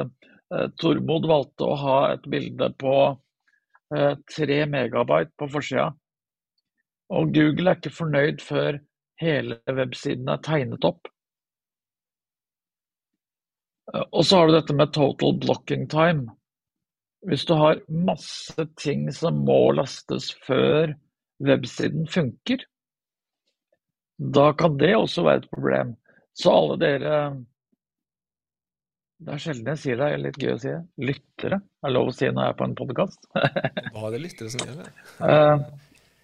[0.81, 2.95] Tormod valgte å ha et bilde på
[4.31, 5.89] tre megabyte på forsida.
[7.11, 8.79] Og Google er ikke fornøyd før
[9.21, 11.09] hele websiden er tegnet opp.
[13.93, 16.31] Eh, og så har du dette med total blocking time.
[17.27, 20.95] Hvis du har masse ting som må lastes før
[21.43, 22.63] websiden funker,
[24.17, 25.93] da kan det også være et problem.
[26.37, 27.15] Så alle dere
[29.21, 30.81] Det er sjelden jeg sier det, det er litt gøy å si det.
[31.11, 33.27] Lyttere er lov å si når jeg er på en podkast.
[33.35, 34.91] Hva er det lyttere som gjør det?
[35.31, 35.65] Eh,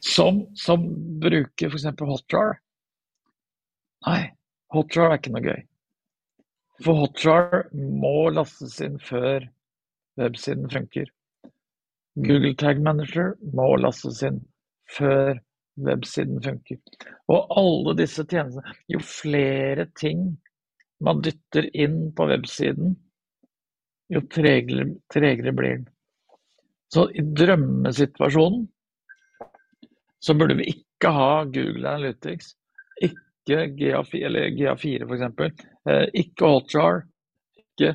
[0.07, 0.83] som, som
[1.21, 1.86] bruker f.eks.
[2.10, 2.57] hotjar.
[4.07, 4.21] Nei,
[4.73, 5.62] hotjar er ikke noe gøy.
[6.86, 9.47] For Hotjar må lastes inn før
[10.21, 11.10] websiden funker.
[12.17, 14.43] Google Tag Manager må lastes inn
[14.93, 15.39] før
[15.88, 16.77] websiden funker.
[17.33, 20.29] Og alle disse tjenestene Jo flere ting
[21.03, 22.95] man dytter inn på websiden,
[24.13, 25.88] jo tregere, tregere blir den.
[26.93, 28.67] Så i drømmesituasjonen
[30.19, 32.53] så burde vi ikke ha Google Analytics,
[33.03, 35.65] ikke GA4, eller GA4 f.eks.
[36.13, 37.03] Ikke Hotjar,
[37.60, 37.93] ikke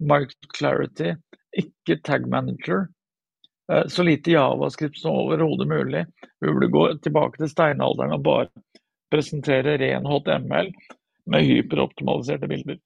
[0.00, 1.12] Market Clarity,
[1.56, 2.88] ikke Tag Manager.
[3.72, 6.06] Eh, så lite javascript som overhodet mulig.
[6.40, 8.48] Vi burde gå tilbake til steinalderen og bare
[9.12, 10.72] presentere ren HTML
[11.26, 12.78] med hyperoptimaliserte bilder.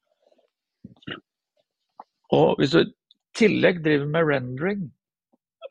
[2.34, 2.92] Og hvis du i
[3.38, 4.84] tillegg driver med rendering,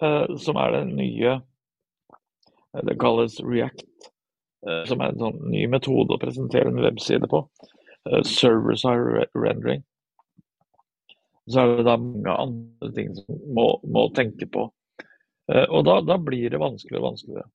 [0.01, 1.39] eh, som er det nye
[2.73, 3.83] Det kalles React,
[4.89, 7.43] som er en sånn ny metode å presentere en webside på.
[8.09, 9.83] Eh, server-side rendering.
[11.47, 14.67] Så er det da mange andre ting som må, må tenke på.
[15.51, 17.47] Eh, og da, da, blir det vanskeligere og vanskeligere.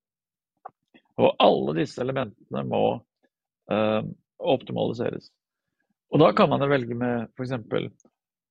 [1.19, 2.83] Og alle disse elementene må
[4.39, 5.31] optimaliseres.
[6.13, 7.55] Og da kan man velge med f.eks.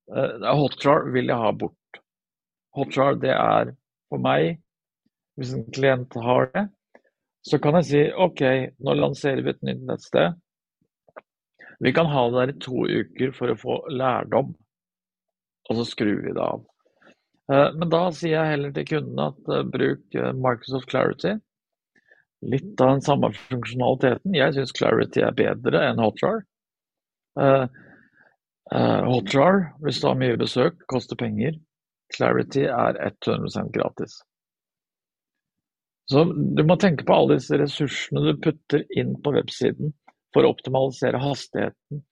[0.07, 2.01] Uh, Hotjar vil jeg ha bort.
[2.77, 3.73] Hotjar det er
[4.11, 4.59] for meg,
[5.37, 6.67] hvis en klient har det,
[7.47, 8.43] så kan jeg si OK,
[8.83, 10.37] nå lanserer vi et nytt nettsted.
[11.83, 14.55] Vi kan ha det der i to uker for å få lærdom,
[15.69, 16.63] og så skrur vi det av.
[17.53, 21.37] Eh, men da sier jeg heller til kundene at uh, bruk Microsoft Clarity.
[22.45, 24.35] Litt av den samme funksjonaliteten.
[24.37, 26.43] Jeg syns Clarity er bedre enn Hotjar.
[27.39, 27.65] Uh,
[28.69, 31.57] Hotjar, hvis du har mye besøk, koster penger.
[32.13, 34.19] Clarity er 100 gratis.
[36.07, 39.91] Så du må tenke på alle disse ressursene du putter inn på websiden
[40.35, 42.03] for å optimalisere hastigheten.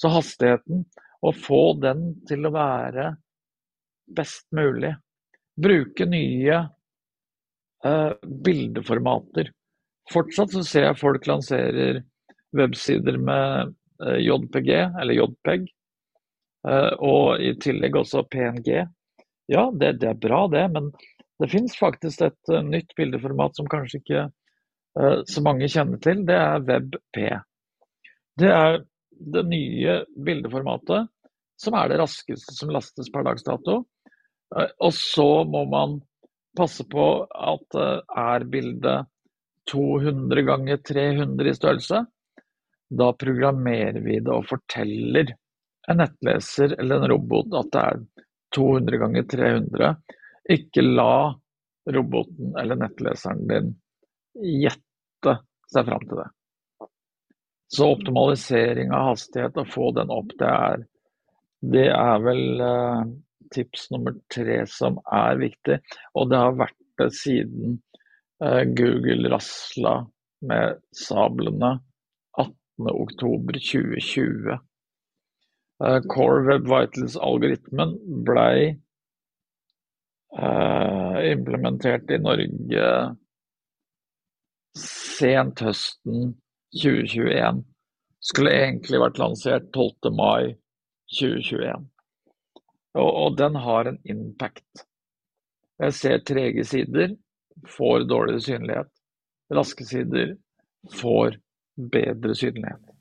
[0.00, 0.86] Så hastigheten,
[1.22, 3.12] å få den til å være
[4.10, 4.94] best mulig.
[5.54, 6.56] Bruke nye
[7.84, 9.52] uh, bildeformater.
[10.10, 12.02] Fortsatt så ser jeg folk lanserer
[12.56, 15.68] websider med uh, JPG, eller JPEG,
[16.68, 18.82] uh, og i tillegg også PNG.
[19.52, 20.92] Ja, det, det, er bra det, men
[21.40, 24.30] Det fins faktisk et uh, nytt bildeformat som kanskje ikke
[25.24, 26.18] så mange kjenner til.
[26.28, 27.18] Det er WebP.
[28.36, 28.74] Det er
[29.32, 31.06] det nye bildeformatet
[31.56, 33.78] som er det raskeste som lastes per dags dato.
[34.52, 35.96] Og så må man
[36.60, 39.08] passe på at er bildet
[39.70, 42.02] 200 ganger 300 i størrelse.
[42.92, 45.32] Da programmerer vi det og forteller
[45.90, 48.02] en nettleser eller en robot at det er
[48.56, 49.94] 200 ganger 300.
[50.52, 51.32] Ikke la
[51.90, 53.72] roboten eller nettleseren din
[54.62, 55.38] gjette
[55.72, 56.28] seg fram til det.
[57.72, 60.82] Så optimalisering av hastighet, å få den opp, det er,
[61.72, 63.06] det er vel eh,
[63.54, 65.78] tips nummer tre som er viktig.
[66.20, 67.78] Og det har vært det siden
[68.42, 69.92] Google rasla
[70.42, 71.78] med sablene
[72.38, 74.58] 18.10.2020.
[75.84, 77.94] Eh, Core Web Vitals-algoritmen
[78.26, 78.76] ble
[80.38, 82.86] eh, implementert i Norge
[84.78, 86.34] sent høsten
[86.82, 87.62] 2021.
[88.22, 90.12] Skulle egentlig vært lansert 12.
[90.14, 90.54] mai
[91.18, 91.88] 2021.
[92.98, 94.86] Og, og den har en impact.
[95.82, 97.16] Jeg ser trege sider
[97.68, 98.90] får dårligere synlighet.
[99.52, 100.34] Raske sider
[101.00, 101.36] får
[101.92, 102.92] bedre synlighet.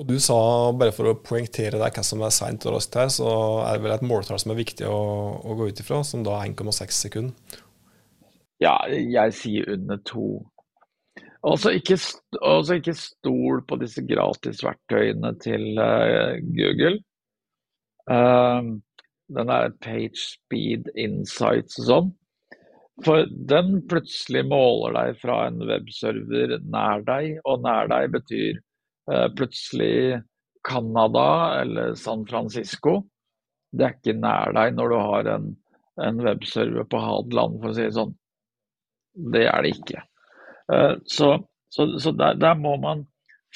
[0.00, 0.36] Og Du sa,
[0.72, 3.30] bare for å poengtere deg hva som er seint og raskt her, så
[3.66, 5.00] er det vel et måltall som er viktig å,
[5.42, 7.58] å gå ut ifra, som da er 1,6 sekunder?
[8.62, 10.28] Ja, jeg sier under to.
[11.42, 11.96] Altså ikke,
[12.44, 17.00] altså ikke stol på disse gratisverktøyene til uh, Google.
[18.04, 18.76] Uh,
[19.32, 22.10] den er Page Speed Insights og sånn.
[23.04, 28.58] For den plutselig måler deg fra en webserver nær deg, og nær deg betyr
[29.10, 30.20] uh, plutselig
[30.68, 33.00] Canada eller San Francisco.
[33.72, 35.46] Det er ikke nær deg når du har en,
[36.04, 38.12] en webserver på Hadeland, for å si det sånn.
[39.32, 40.02] Det er det ikke.
[40.70, 41.30] Uh, så,
[41.72, 43.06] så, så der, der, må man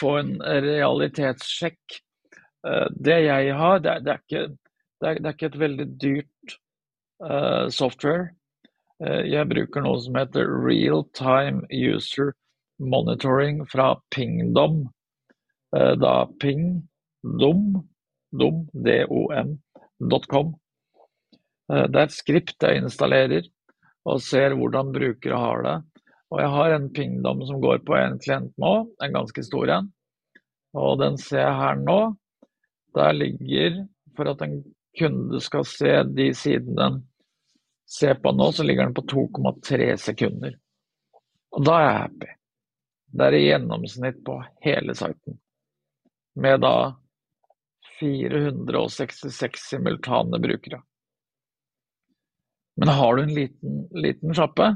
[0.00, 2.00] få en realitetssjekk.
[2.64, 5.88] Uh, det jeg har, det, det, er ikke, det, er, det, er, ikke, et veldig
[6.00, 6.58] dyrt
[7.72, 8.32] software.
[9.02, 12.34] Eh, jeg bruker noe som heter Real Time User
[12.78, 14.84] Monitoring fra Pingdom.
[15.76, 17.90] Eh, da pingdom.com.
[18.34, 18.66] dom,
[21.72, 23.48] Eh, det er et skript jeg installerer
[24.04, 25.76] og ser hvordan brukere har det.
[26.32, 29.90] Og jeg har en pingdom som går på en klient nå, en ganske stor en.
[30.74, 31.98] Og den ser jeg her nå.
[32.94, 33.84] Der ligger,
[34.16, 34.60] for at en
[34.98, 37.00] kunde skal se de sidene den
[37.90, 40.56] ser på nå, så ligger den på 2,3 sekunder.
[41.54, 42.30] Og da er jeg happy.
[43.14, 45.38] Det er i gjennomsnitt på hele siten.
[46.34, 46.74] Med da
[48.00, 50.80] 466 simultane brukere.
[52.76, 54.72] Men har du en liten, liten sjappe,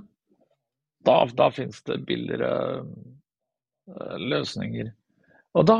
[1.04, 4.92] da, da finnes det billigere uh, løsninger.
[5.58, 5.78] Og da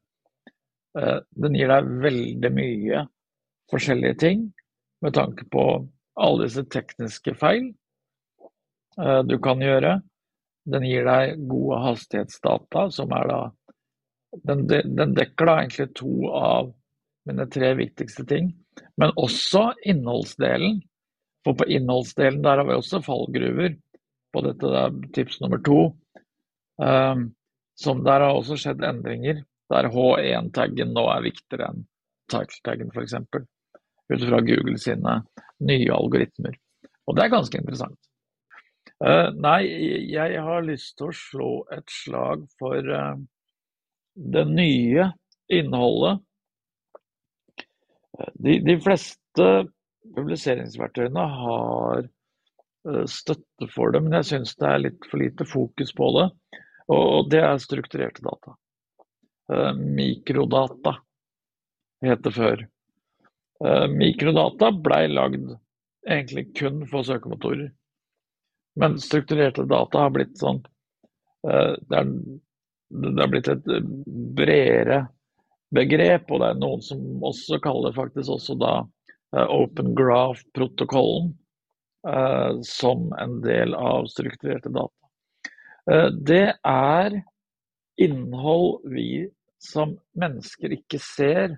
[0.99, 2.97] Eh, den gir deg veldig mye
[3.71, 4.39] forskjellige ting
[5.03, 5.65] med tanke på
[6.19, 7.65] alle disse tekniske feil
[8.99, 9.99] eh, du kan gjøre.
[10.69, 13.39] Den gir deg gode hastighetsdata, som er da
[14.45, 16.67] Den, den dekker da egentlig to av
[17.25, 18.51] mine tre viktigste ting.
[19.01, 20.83] Men også innholdsdelen.
[21.45, 23.73] For på innholdsdelen der har vi også fallgruver.
[24.29, 25.79] På dette der, tips nummer to.
[26.77, 27.31] Um,
[27.79, 29.41] som der har også skjedd endringer.
[29.73, 31.85] Der H1-taggen nå er viktigere enn
[32.29, 33.17] title-taggen f.eks.
[34.09, 35.19] Ut fra Google sine
[35.65, 36.57] nye algoritmer.
[37.09, 38.08] Og det er ganske interessant.
[38.99, 39.63] Uh, nei,
[40.11, 43.15] jeg har lyst til å slå et slag for uh,
[44.15, 45.07] det nye
[45.55, 46.19] innholdet.
[48.19, 49.49] Uh, de, de, fleste
[50.15, 52.07] publiseringsverktøyene har
[53.11, 56.29] støtte for det, men jeg syns det er litt for lite fokus på det.
[56.89, 58.55] Og, og det er strukturerte data.
[59.53, 60.95] Eh, mikrodata
[62.05, 62.67] het det før.
[63.65, 65.55] Eh, mikrodata blei lagd
[66.07, 67.71] egentlig kun for søkemotorer.
[68.79, 70.61] Men strukturerte data har blitt sånn
[71.47, 72.11] eh, det, er,
[73.15, 73.71] det er blitt et
[74.37, 75.01] bredere
[75.75, 78.73] begrep, og det er noen som også kaller faktisk også da
[79.29, 81.35] Open Graph-protokollen
[82.65, 86.09] som en del av strukturerte data.
[86.17, 87.19] Det er
[88.01, 89.27] innhold vi
[89.59, 91.57] som mennesker ikke ser,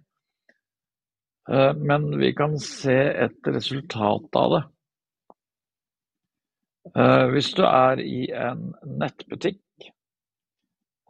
[1.51, 2.97] eh, men vi kan se
[3.27, 4.63] et resultat av det.
[6.89, 9.87] Eh, hvis du er i en nettbutikk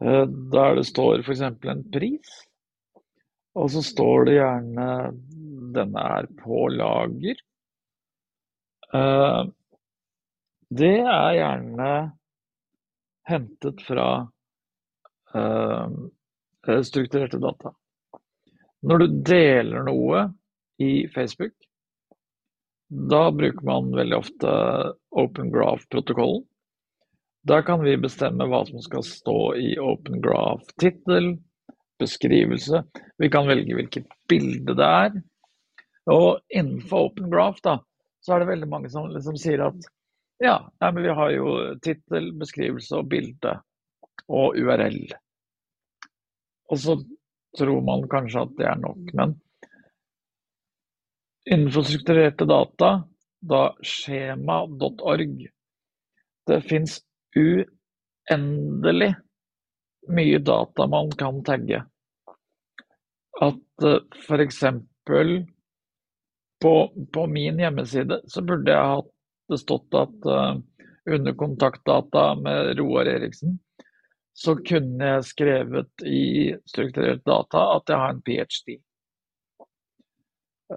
[0.02, 1.44] eh, der det står f.eks.
[1.48, 2.34] en pris,
[3.56, 4.88] og så står det gjerne
[5.72, 7.40] 'denne er på lager'.
[10.72, 11.92] Det er gjerne
[13.28, 14.08] hentet fra
[15.34, 15.88] Eh,
[16.82, 17.74] strukturerte data.
[18.82, 20.26] Når du deler noe
[20.82, 21.54] i Facebook,
[23.12, 24.52] da bruker man veldig ofte
[25.12, 26.44] Open Graph-protokollen.
[27.42, 31.34] Der kan vi bestemme hva som skal stå i Open Graph-tittel,
[31.98, 32.84] beskrivelse.
[33.18, 35.16] Vi kan velge hvilket bilde det er.
[36.12, 37.80] Og innenfor Open Graph da,
[38.22, 39.90] så er det veldig mange som liksom sier at
[40.42, 41.50] ja, nei, vi har jo
[41.82, 43.56] tittel, beskrivelse og bilde
[44.26, 45.04] og URL.
[46.72, 46.96] Og så
[47.58, 49.36] tror man kanskje at det er nok, men
[51.46, 52.90] innenfor strukturerte data,
[53.42, 55.48] da skjema.org
[56.46, 56.98] Det fins
[57.38, 59.12] uendelig
[60.10, 61.84] mye data man kan tagge.
[63.40, 64.64] At eh, f.eks.
[66.62, 66.74] På,
[67.14, 69.08] på min hjemmeside så burde jeg hatt
[69.50, 70.54] det stått at uh,
[71.10, 73.56] under kontaktdata med Roar Eriksen
[74.32, 78.78] så kunne jeg skrevet i strukturert data at jeg har en ph.d.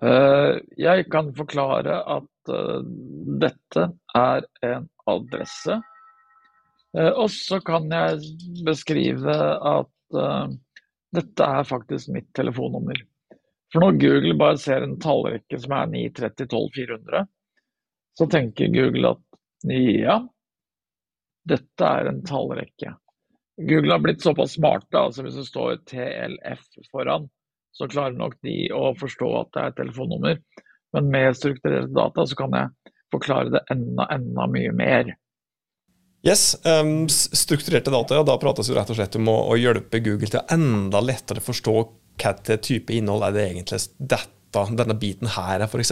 [0.03, 2.79] Eh, jeg kan forklare at eh,
[3.41, 5.79] dette er en adresse.
[6.97, 8.19] Eh, og så kan jeg
[8.65, 9.91] beskrive at
[11.15, 12.99] dette er faktisk mitt telefonnummer.
[13.73, 17.23] For når Google bare ser en tallrekke som er 930 12 400,
[18.15, 20.19] så tenker Google at ja,
[21.49, 22.93] dette er en tallrekke.
[23.57, 27.27] Google har blitt såpass smarte, altså hvis det står TLF foran,
[27.75, 30.41] så klarer nok de å forstå at det er et telefonnummer.
[30.95, 35.15] Men med strukturerte data så kan jeg forklare det enda, enda mye mer.
[36.25, 40.01] Yes, um, Strukturerte data, ja, da prates jo rett og slett om å, å hjelpe
[40.05, 41.75] Google til å enda lettere forstå
[42.15, 45.91] hva type innhold er det egentlig dette, denne biten her er, f.eks.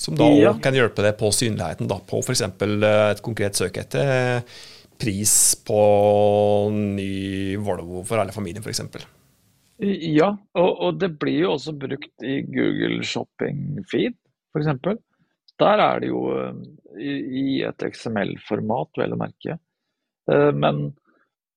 [0.00, 0.52] Som da ja.
[0.62, 2.44] kan hjelpe deg på synligheten da, på f.eks.
[2.44, 4.44] Eh, et konkret søk etter
[5.00, 5.32] pris
[5.64, 5.80] på
[6.76, 8.84] ny Volvo for alle familien, f.eks.
[9.80, 14.12] Ja, og, og, det blir jo også brukt i Google Shopping Feed,
[14.52, 14.68] f.eks.
[15.60, 16.54] Der er det jo eh,
[17.00, 19.56] i, et XML-format, vel å merke.
[20.32, 20.76] Eh, men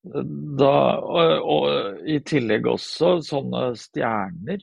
[0.08, 0.24] eh,
[0.60, 4.60] da, og, og, i tillegg også sånne stjerner.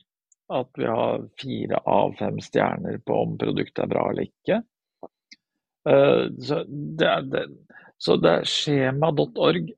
[0.51, 4.57] At vi har fire av fem stjerner på om produktet er bra eller ikke.
[5.81, 7.45] Så det er, det,
[8.03, 9.71] så det er skjema.org,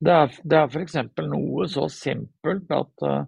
[0.00, 0.98] Det er, det er f.eks.
[1.24, 3.24] noe så simpelt at, eh,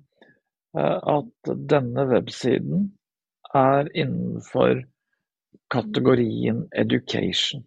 [1.17, 2.91] at denne websiden
[3.57, 4.85] er innenfor
[5.73, 7.65] kategorien education.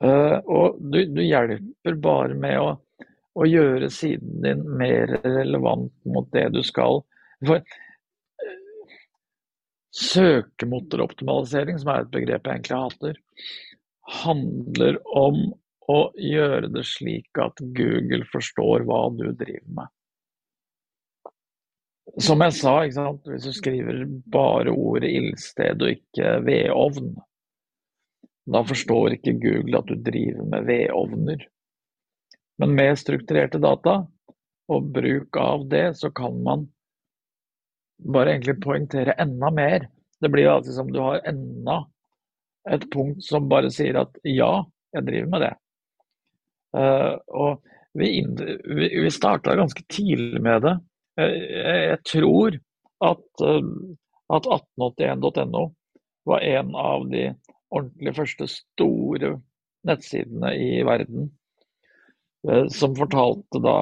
[0.00, 2.74] Eh, og du, du hjelper bare med å,
[3.36, 7.00] å gjøre siden din mer relevant mot det du skal
[7.46, 8.58] for eh,
[9.96, 13.22] søkemotoroptimalisering, som er et begrep jeg egentlig hater,
[14.22, 15.40] handler om
[15.86, 19.92] å gjøre det slik at Google forstår hva du driver med.
[22.22, 27.10] Som jeg sa, hvis du skriver bare ordet ildsted og ikke vedovn,
[28.46, 31.42] da forstår ikke Google at du driver med vedovner.
[32.62, 33.98] Men med strukturerte data
[34.72, 36.64] og bruk av det, så kan man
[38.12, 39.88] bare egentlig poengtere enda mer.
[40.22, 41.82] Det blir alltid som du har enda
[42.70, 44.64] et punkt som bare sier at ja,
[44.96, 45.52] jeg driver med det.
[46.76, 47.62] Uh, og
[47.96, 50.74] vi, vi, vi starta ganske tidlig med det.
[51.16, 51.40] Jeg,
[51.92, 52.58] jeg tror
[53.06, 53.70] at, uh,
[54.36, 55.66] at 1881.no
[56.26, 57.28] var en av de
[57.70, 59.36] ordentlig første store
[59.86, 61.30] nettsidene i verden
[62.48, 63.78] uh, som fortalte da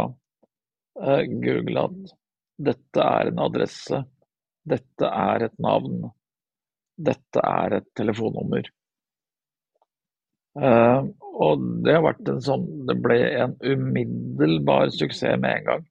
[0.95, 2.12] Google at
[2.62, 3.99] dette er en adresse.
[4.62, 6.05] Dette er et navn.
[6.97, 8.68] Dette er et telefonnummer.
[10.55, 15.88] Uh, og det har vært en sånn Det ble en umiddelbar suksess med en gang.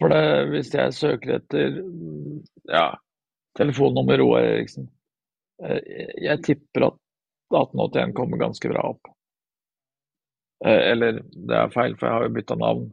[0.00, 0.20] For det,
[0.52, 1.76] hvis jeg søker etter
[2.72, 2.86] ja,
[3.60, 4.88] telefonnummer Roar Eriksen
[5.60, 5.80] uh,
[6.24, 6.98] Jeg tipper at
[7.52, 9.12] 1881 kommer ganske bra opp.
[10.64, 12.88] Uh, eller det er feil, for jeg har jo bytta navn.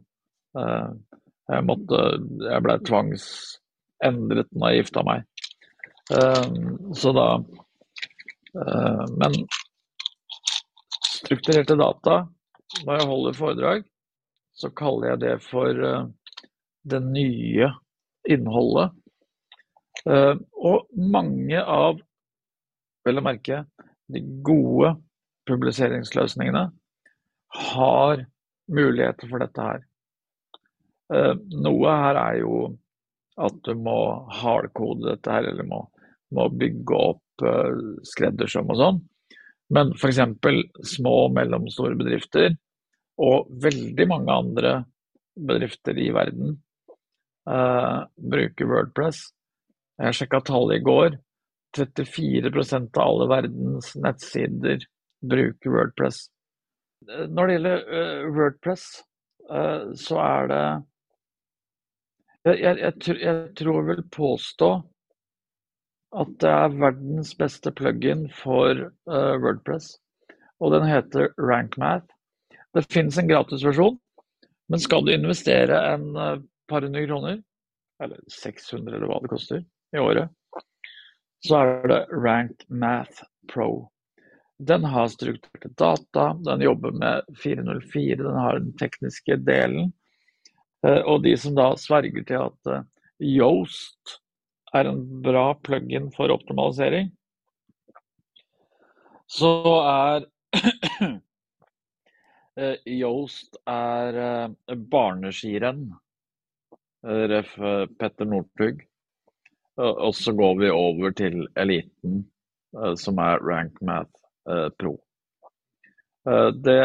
[1.48, 2.00] jeg måtte
[2.44, 5.24] Jeg ble tvangsendret når jeg gifta meg.
[6.08, 7.28] Så da
[9.16, 9.32] Men
[11.16, 12.16] strukturerte data,
[12.84, 13.86] når jeg holder foredrag,
[14.54, 16.04] så kaller jeg det for uh,
[16.84, 17.70] det nye
[18.28, 18.92] innholdet.
[20.04, 22.00] Og mange av,
[23.06, 23.62] vel å merke,
[24.12, 24.94] de gode
[25.48, 26.66] publiseringsløsningene
[27.72, 28.24] har
[28.68, 29.84] muligheter for dette her.
[31.64, 32.58] Noe her er jo
[33.40, 33.98] at du må
[34.42, 35.80] hardkode dette her, eller må,
[36.34, 37.44] må bygge opp
[38.06, 38.98] skreddersøm og sånn.
[39.74, 40.20] Men f.eks.
[40.96, 42.54] små og mellomstore bedrifter,
[43.22, 44.74] og veldig mange andre
[45.34, 46.56] bedrifter i verden,
[47.50, 49.28] uh, bruker Wordpress.
[50.02, 51.18] Jeg sjekka tallet i går.
[51.74, 54.84] 34% av alle verdens nettsider
[55.26, 56.28] bruker Wordpress.
[57.08, 58.88] Når det gjelder uh, Wordpress,
[59.50, 60.64] uh, så er det
[62.44, 64.70] jeg, jeg, jeg, jeg tror jeg vil påstå
[66.14, 69.96] at det er verdens beste plugin for uh, Wordpress.
[70.62, 72.06] Og den heter RankMath.
[72.74, 73.98] Det finnes en gratisversjon,
[74.70, 76.38] men skal du investere en uh,
[76.70, 77.40] par hundre kroner,
[78.02, 80.30] eller 600 eller hva det koster i året,
[81.44, 83.90] så er det RankMath Pro.
[84.58, 89.92] Den har strukturerte data, den jobber med 404, den har den tekniske delen.
[90.86, 92.76] Uh, og de som da sverger til at
[93.22, 94.20] Yoast
[94.74, 97.10] er en bra plug-in for optimalisering,
[99.30, 99.52] så
[99.88, 100.26] er
[102.60, 105.86] eh, Yoast er eh, barneskirenn.
[107.06, 107.54] Eh, ref.
[107.98, 108.84] Petter Northug.
[109.76, 112.20] Og så går vi over til eliten,
[112.94, 114.12] som er Rank Math
[114.78, 114.92] Pro.
[116.62, 116.76] Det,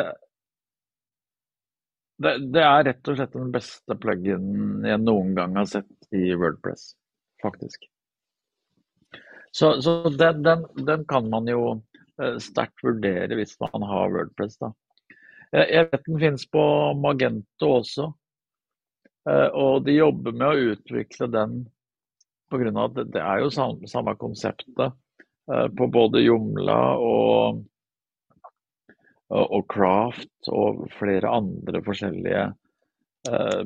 [2.17, 6.33] det, det, er rett og slett den beste plug-in jeg noen gang har sett i
[6.33, 6.95] Wordpress
[7.41, 7.89] faktisk.
[9.51, 11.81] Så, så den, den, den, kan man jo
[12.21, 14.59] eh, sterkt vurdere hvis man har Wordpress.
[14.61, 14.71] da.
[15.49, 16.63] Jeg vet den finnes på
[17.01, 18.11] Magento også.
[19.29, 21.63] Eh, og de jobber med å utvikle den
[22.49, 22.69] pga.
[22.85, 24.93] at det er jo samme, samme konseptet
[25.51, 27.63] eh, på både Jomla og,
[29.33, 32.49] og Craft og flere andre forskjellige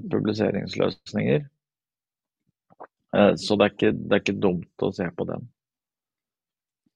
[0.09, 1.43] publiseringsløsninger.
[3.17, 5.45] Eh, så det er, ikke, det er ikke dumt å se på den.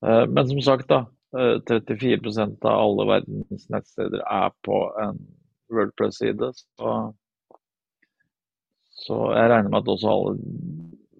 [0.05, 1.05] Eh, men som sagt, da.
[1.37, 5.19] 34 eh, av alle verdens nettsteder er på en
[5.73, 6.51] Wordpress-side.
[6.55, 6.93] Så,
[9.03, 10.37] så, jeg regner med at også alle,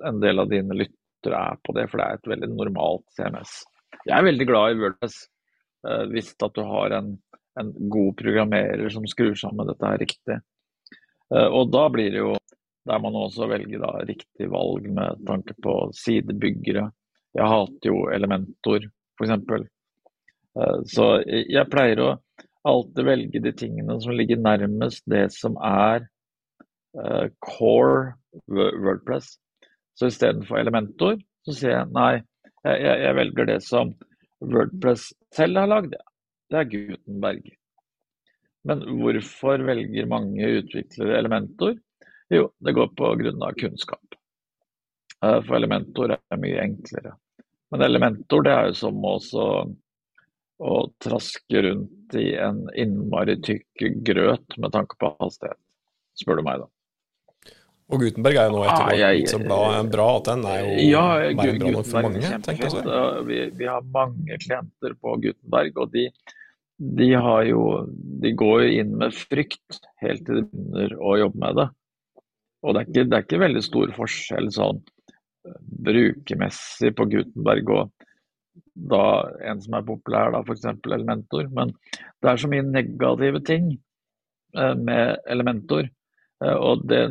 [0.08, 3.60] en del av dine lyttere er på det, for det er et veldig normalt CMS.
[4.08, 5.26] Jeg er veldig glad i Wordpress
[6.12, 7.12] hvis at du har en,
[7.62, 10.36] en god programmerer som skrur sammen dette her riktig.
[11.30, 12.34] Og da blir det jo
[12.88, 16.88] der man også velger da riktig valg med tanke på sidebyggere.
[17.38, 18.88] Jeg hater jo Elementor,
[19.20, 19.34] f.eks.
[20.58, 22.14] Eh, så jeg pleier å
[22.68, 26.08] alltid velge de tingene som ligger nærmest det som er
[26.98, 28.18] uh, core
[28.52, 29.38] Wordpress.
[29.98, 31.16] Så istedenfor Elementor,
[31.48, 32.12] så sier jeg nei,
[32.66, 33.94] jeg, jeg, velger det som
[34.44, 35.96] Wordpress selv har lagd.
[36.52, 37.48] Det er Gutenberg.
[38.68, 41.78] Men hvorfor velger mange utviklere Elementor?
[42.34, 44.18] Jo, det går på grunn av kunnskap.
[45.24, 47.16] Eh, for elementor er mye enklere.
[47.72, 49.46] Men elementor det er jo som også
[50.58, 55.60] å traske rundt i en innmari tykk grøt med tanke på hastighet,
[56.18, 56.72] spør du meg, da.
[57.88, 60.72] Og Gutenberg er jo nå etter ah, jeg, så bra, bra, at den er jo
[60.84, 61.04] ja,
[61.38, 62.32] mer enn bra nok for mange.
[62.44, 63.22] tenker jeg.
[63.30, 66.04] Vi, vi, har mange klienter på Gutenberg, og de,
[67.00, 67.08] de,
[67.48, 67.62] jo,
[68.26, 71.68] de går jo inn med frykt helt til de begynner å jobbe med det.
[72.68, 77.72] Og det er, ikke, det er ikke veldig stor forskjell sånn eh, brukermessig på Gutenberg
[77.76, 78.08] og
[78.78, 79.04] da
[79.48, 80.66] en som er populær, da f.eks.
[80.86, 81.48] Elementor.
[81.54, 81.74] Men
[82.22, 85.88] det er så mye negative ting eh, med Elementor.
[86.44, 87.06] Eh, og det,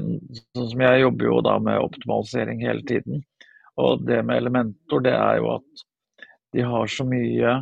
[0.54, 3.24] sånn som jeg jobber jo da med optimalisering hele tiden.
[3.80, 5.86] Og det med Elementor, det er jo at
[6.56, 7.56] de har så mye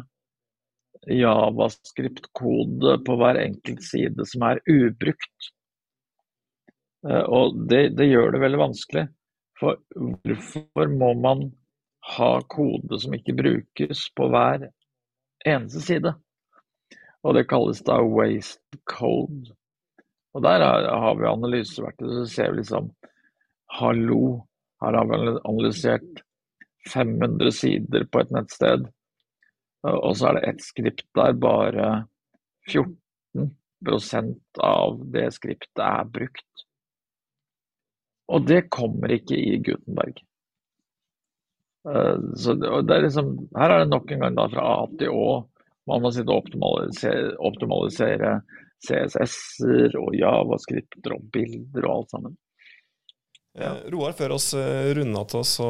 [1.11, 5.51] javascript-kode på hver enkelt side som er ubrukt.
[7.09, 9.05] Eh, og det, det, gjør det veldig vanskelig.
[9.61, 11.49] For hvorfor må man
[12.17, 14.69] ha kode som ikke brukes på hver
[15.47, 16.15] eneste side.
[17.25, 19.55] Og det kalles da waste code.
[20.35, 22.91] Og der er, har vi analyseverktøy, så ser vi liksom
[23.75, 24.45] Hallo,
[24.83, 25.17] her har vi
[25.49, 26.21] analysert
[26.93, 28.85] 500 sider på et nettsted.
[29.89, 31.87] Og så er det ett skript der bare
[32.69, 36.67] 14% av det skriptet er brukt.
[38.33, 40.23] Og det kommer ikke i Gutenberg.
[41.89, 45.13] Eh, så det er liksom, her er det nok en gang da fra A til
[45.13, 45.27] Å.
[45.91, 48.39] Man må sitte og optimalisere, optimalisere
[48.85, 52.39] CSS-er og javascripter og bilder og alt sammen.
[53.55, 53.75] Ja.
[53.75, 55.69] Eh, Roar, før oss eh, runder av, så,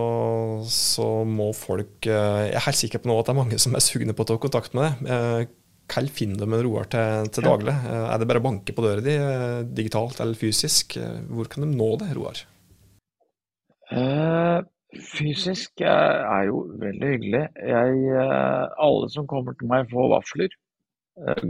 [0.72, 3.84] så må folk Jeg er helt sikker på nå at det er mange som er
[3.84, 5.52] sugne på å ta kontakt med deg.
[5.90, 7.74] Hvor finner de en Roar til, til daglig?
[7.92, 9.14] Er det bare å banke på døra di,
[9.76, 10.96] digitalt eller fysisk?
[11.28, 12.40] Hvor kan de nå det, Roar?
[13.92, 14.64] Uh,
[15.12, 17.42] fysisk er jo veldig hyggelig.
[17.68, 18.00] Jeg,
[18.86, 20.56] alle som kommer til meg, får vafler.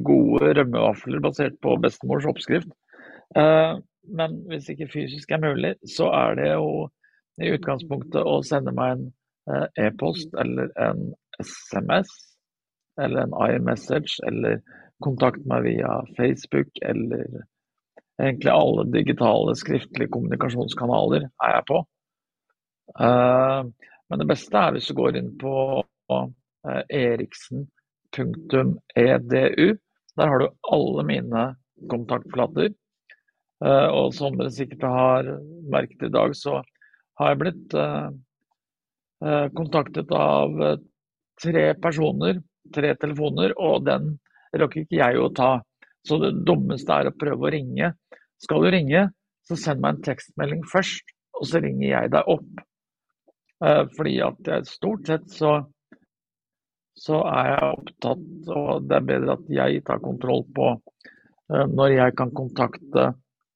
[0.05, 2.75] Gode rømmevafler basert på bestemors oppskrift.
[4.19, 6.91] men hvis ikke fysisk er mulig, så er det jo
[7.41, 9.07] i utgangspunktet å sende meg en
[9.81, 11.07] e-post eller en
[11.41, 12.13] SMS
[13.01, 14.61] eller en iMessage eller
[15.03, 17.45] kontakt meg via Facebook eller
[18.23, 21.81] egentlig alle digitale skriftlige kommunikasjonskanaler er jeg på.
[23.01, 23.61] Eh,
[24.11, 25.55] men det beste er hvis du går inn på
[26.15, 27.69] eh, eriksen.edu.
[30.15, 31.43] Der har du alle mine
[31.91, 32.71] kontaktflater.
[33.65, 35.23] Eh, og som dere sikkert har
[35.73, 36.53] merket i dag, så
[37.19, 37.71] har jeg blitt
[39.55, 40.51] kontaktet av
[41.41, 42.41] tre personer,
[42.75, 44.15] tre telefoner, og den
[44.55, 45.51] rakk ikke jeg å ta.
[46.05, 47.95] Så det dummeste er å prøve å ringe.
[48.43, 49.09] Skal du ringe,
[49.45, 52.65] så send meg en tekstmelding først, og så ringer jeg deg opp.
[53.65, 55.55] Eh, fordi at jeg stort sett så,
[56.99, 61.97] så er jeg opptatt, og det er bedre at jeg tar kontroll på eh, når
[61.97, 63.13] jeg kan kontakte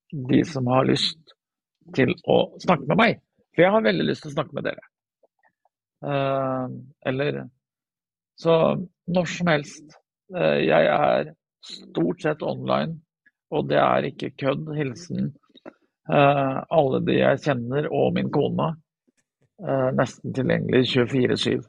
[0.09, 1.35] de som har lyst
[1.97, 3.21] til å snakke med meg.
[3.53, 4.85] For jeg har veldig lyst til å snakke med dere.
[6.09, 6.67] Eh,
[7.11, 7.45] eller
[8.39, 8.55] Så
[9.09, 9.99] når som helst.
[10.29, 11.31] Jeg er
[11.65, 12.99] stort sett online,
[13.49, 14.69] og det er ikke kødd.
[14.77, 15.31] Hilsen
[16.09, 18.71] alle de jeg kjenner og min kone.
[19.59, 21.65] Eh, nesten tilgjengelig 24-7.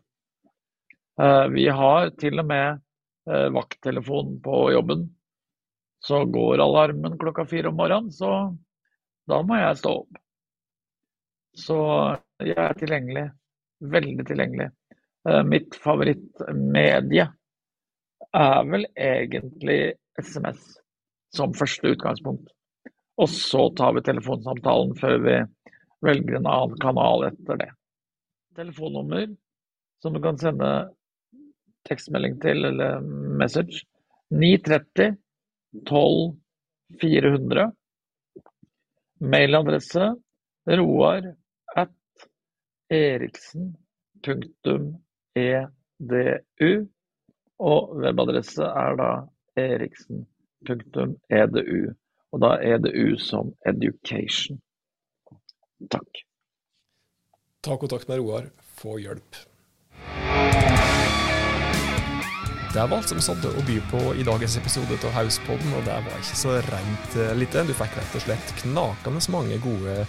[1.21, 2.81] Eh, vi har til og med
[3.29, 5.07] eh, vakttelefon på jobben.
[6.05, 8.53] Så går alarmen klokka fire om morgenen, så
[9.27, 10.19] da må jeg stå opp.
[11.57, 11.79] Så
[12.45, 13.25] jeg er tilgjengelig.
[13.79, 14.69] Veldig tilgjengelig.
[15.45, 17.26] Mitt favorittmedie
[18.39, 19.80] er vel egentlig
[20.20, 20.61] SMS
[21.36, 22.47] som første utgangspunkt.
[23.20, 25.36] Og så tar vi telefonsamtalen før vi
[26.07, 27.70] velger en annen kanal etter det
[28.59, 29.28] telefonnummer
[30.01, 30.70] som du kan sende
[31.89, 33.03] tekstmelding til eller
[33.39, 33.84] message.
[34.32, 35.17] 930
[35.88, 36.36] 12
[37.01, 37.72] 400.
[39.20, 40.09] Mailadresse
[40.80, 41.34] roar
[41.78, 41.93] at
[45.36, 46.88] eriksen.edu.
[47.59, 49.27] Og webadresse er da
[49.59, 51.93] eriksen.edu.
[52.32, 54.61] Og da EDU som education.
[55.89, 56.23] Takk.
[57.65, 58.43] Ta kontakt med Roar,
[58.80, 59.36] få hjelp.
[62.69, 65.95] Det var alt som satte å by på i dagens episode av Hauspodden, og det
[66.05, 67.63] var ikke så rent eh, lite.
[67.65, 70.05] Du fikk rett og slett knakende mange gode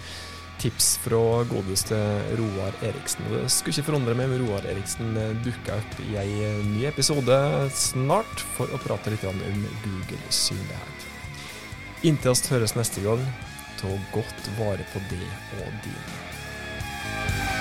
[0.61, 1.97] tips fra godeste
[2.37, 3.25] Roar Eriksen.
[3.31, 7.37] Det skulle ikke forundre meg om Roar Eriksen dukker opp i eh, ny episode
[7.73, 9.41] snart for å prate litt om
[9.85, 11.07] Google synlighet.
[12.05, 13.21] Inntil oss høres neste gang,
[13.81, 15.25] ta godt vare på det
[15.61, 17.60] og dine.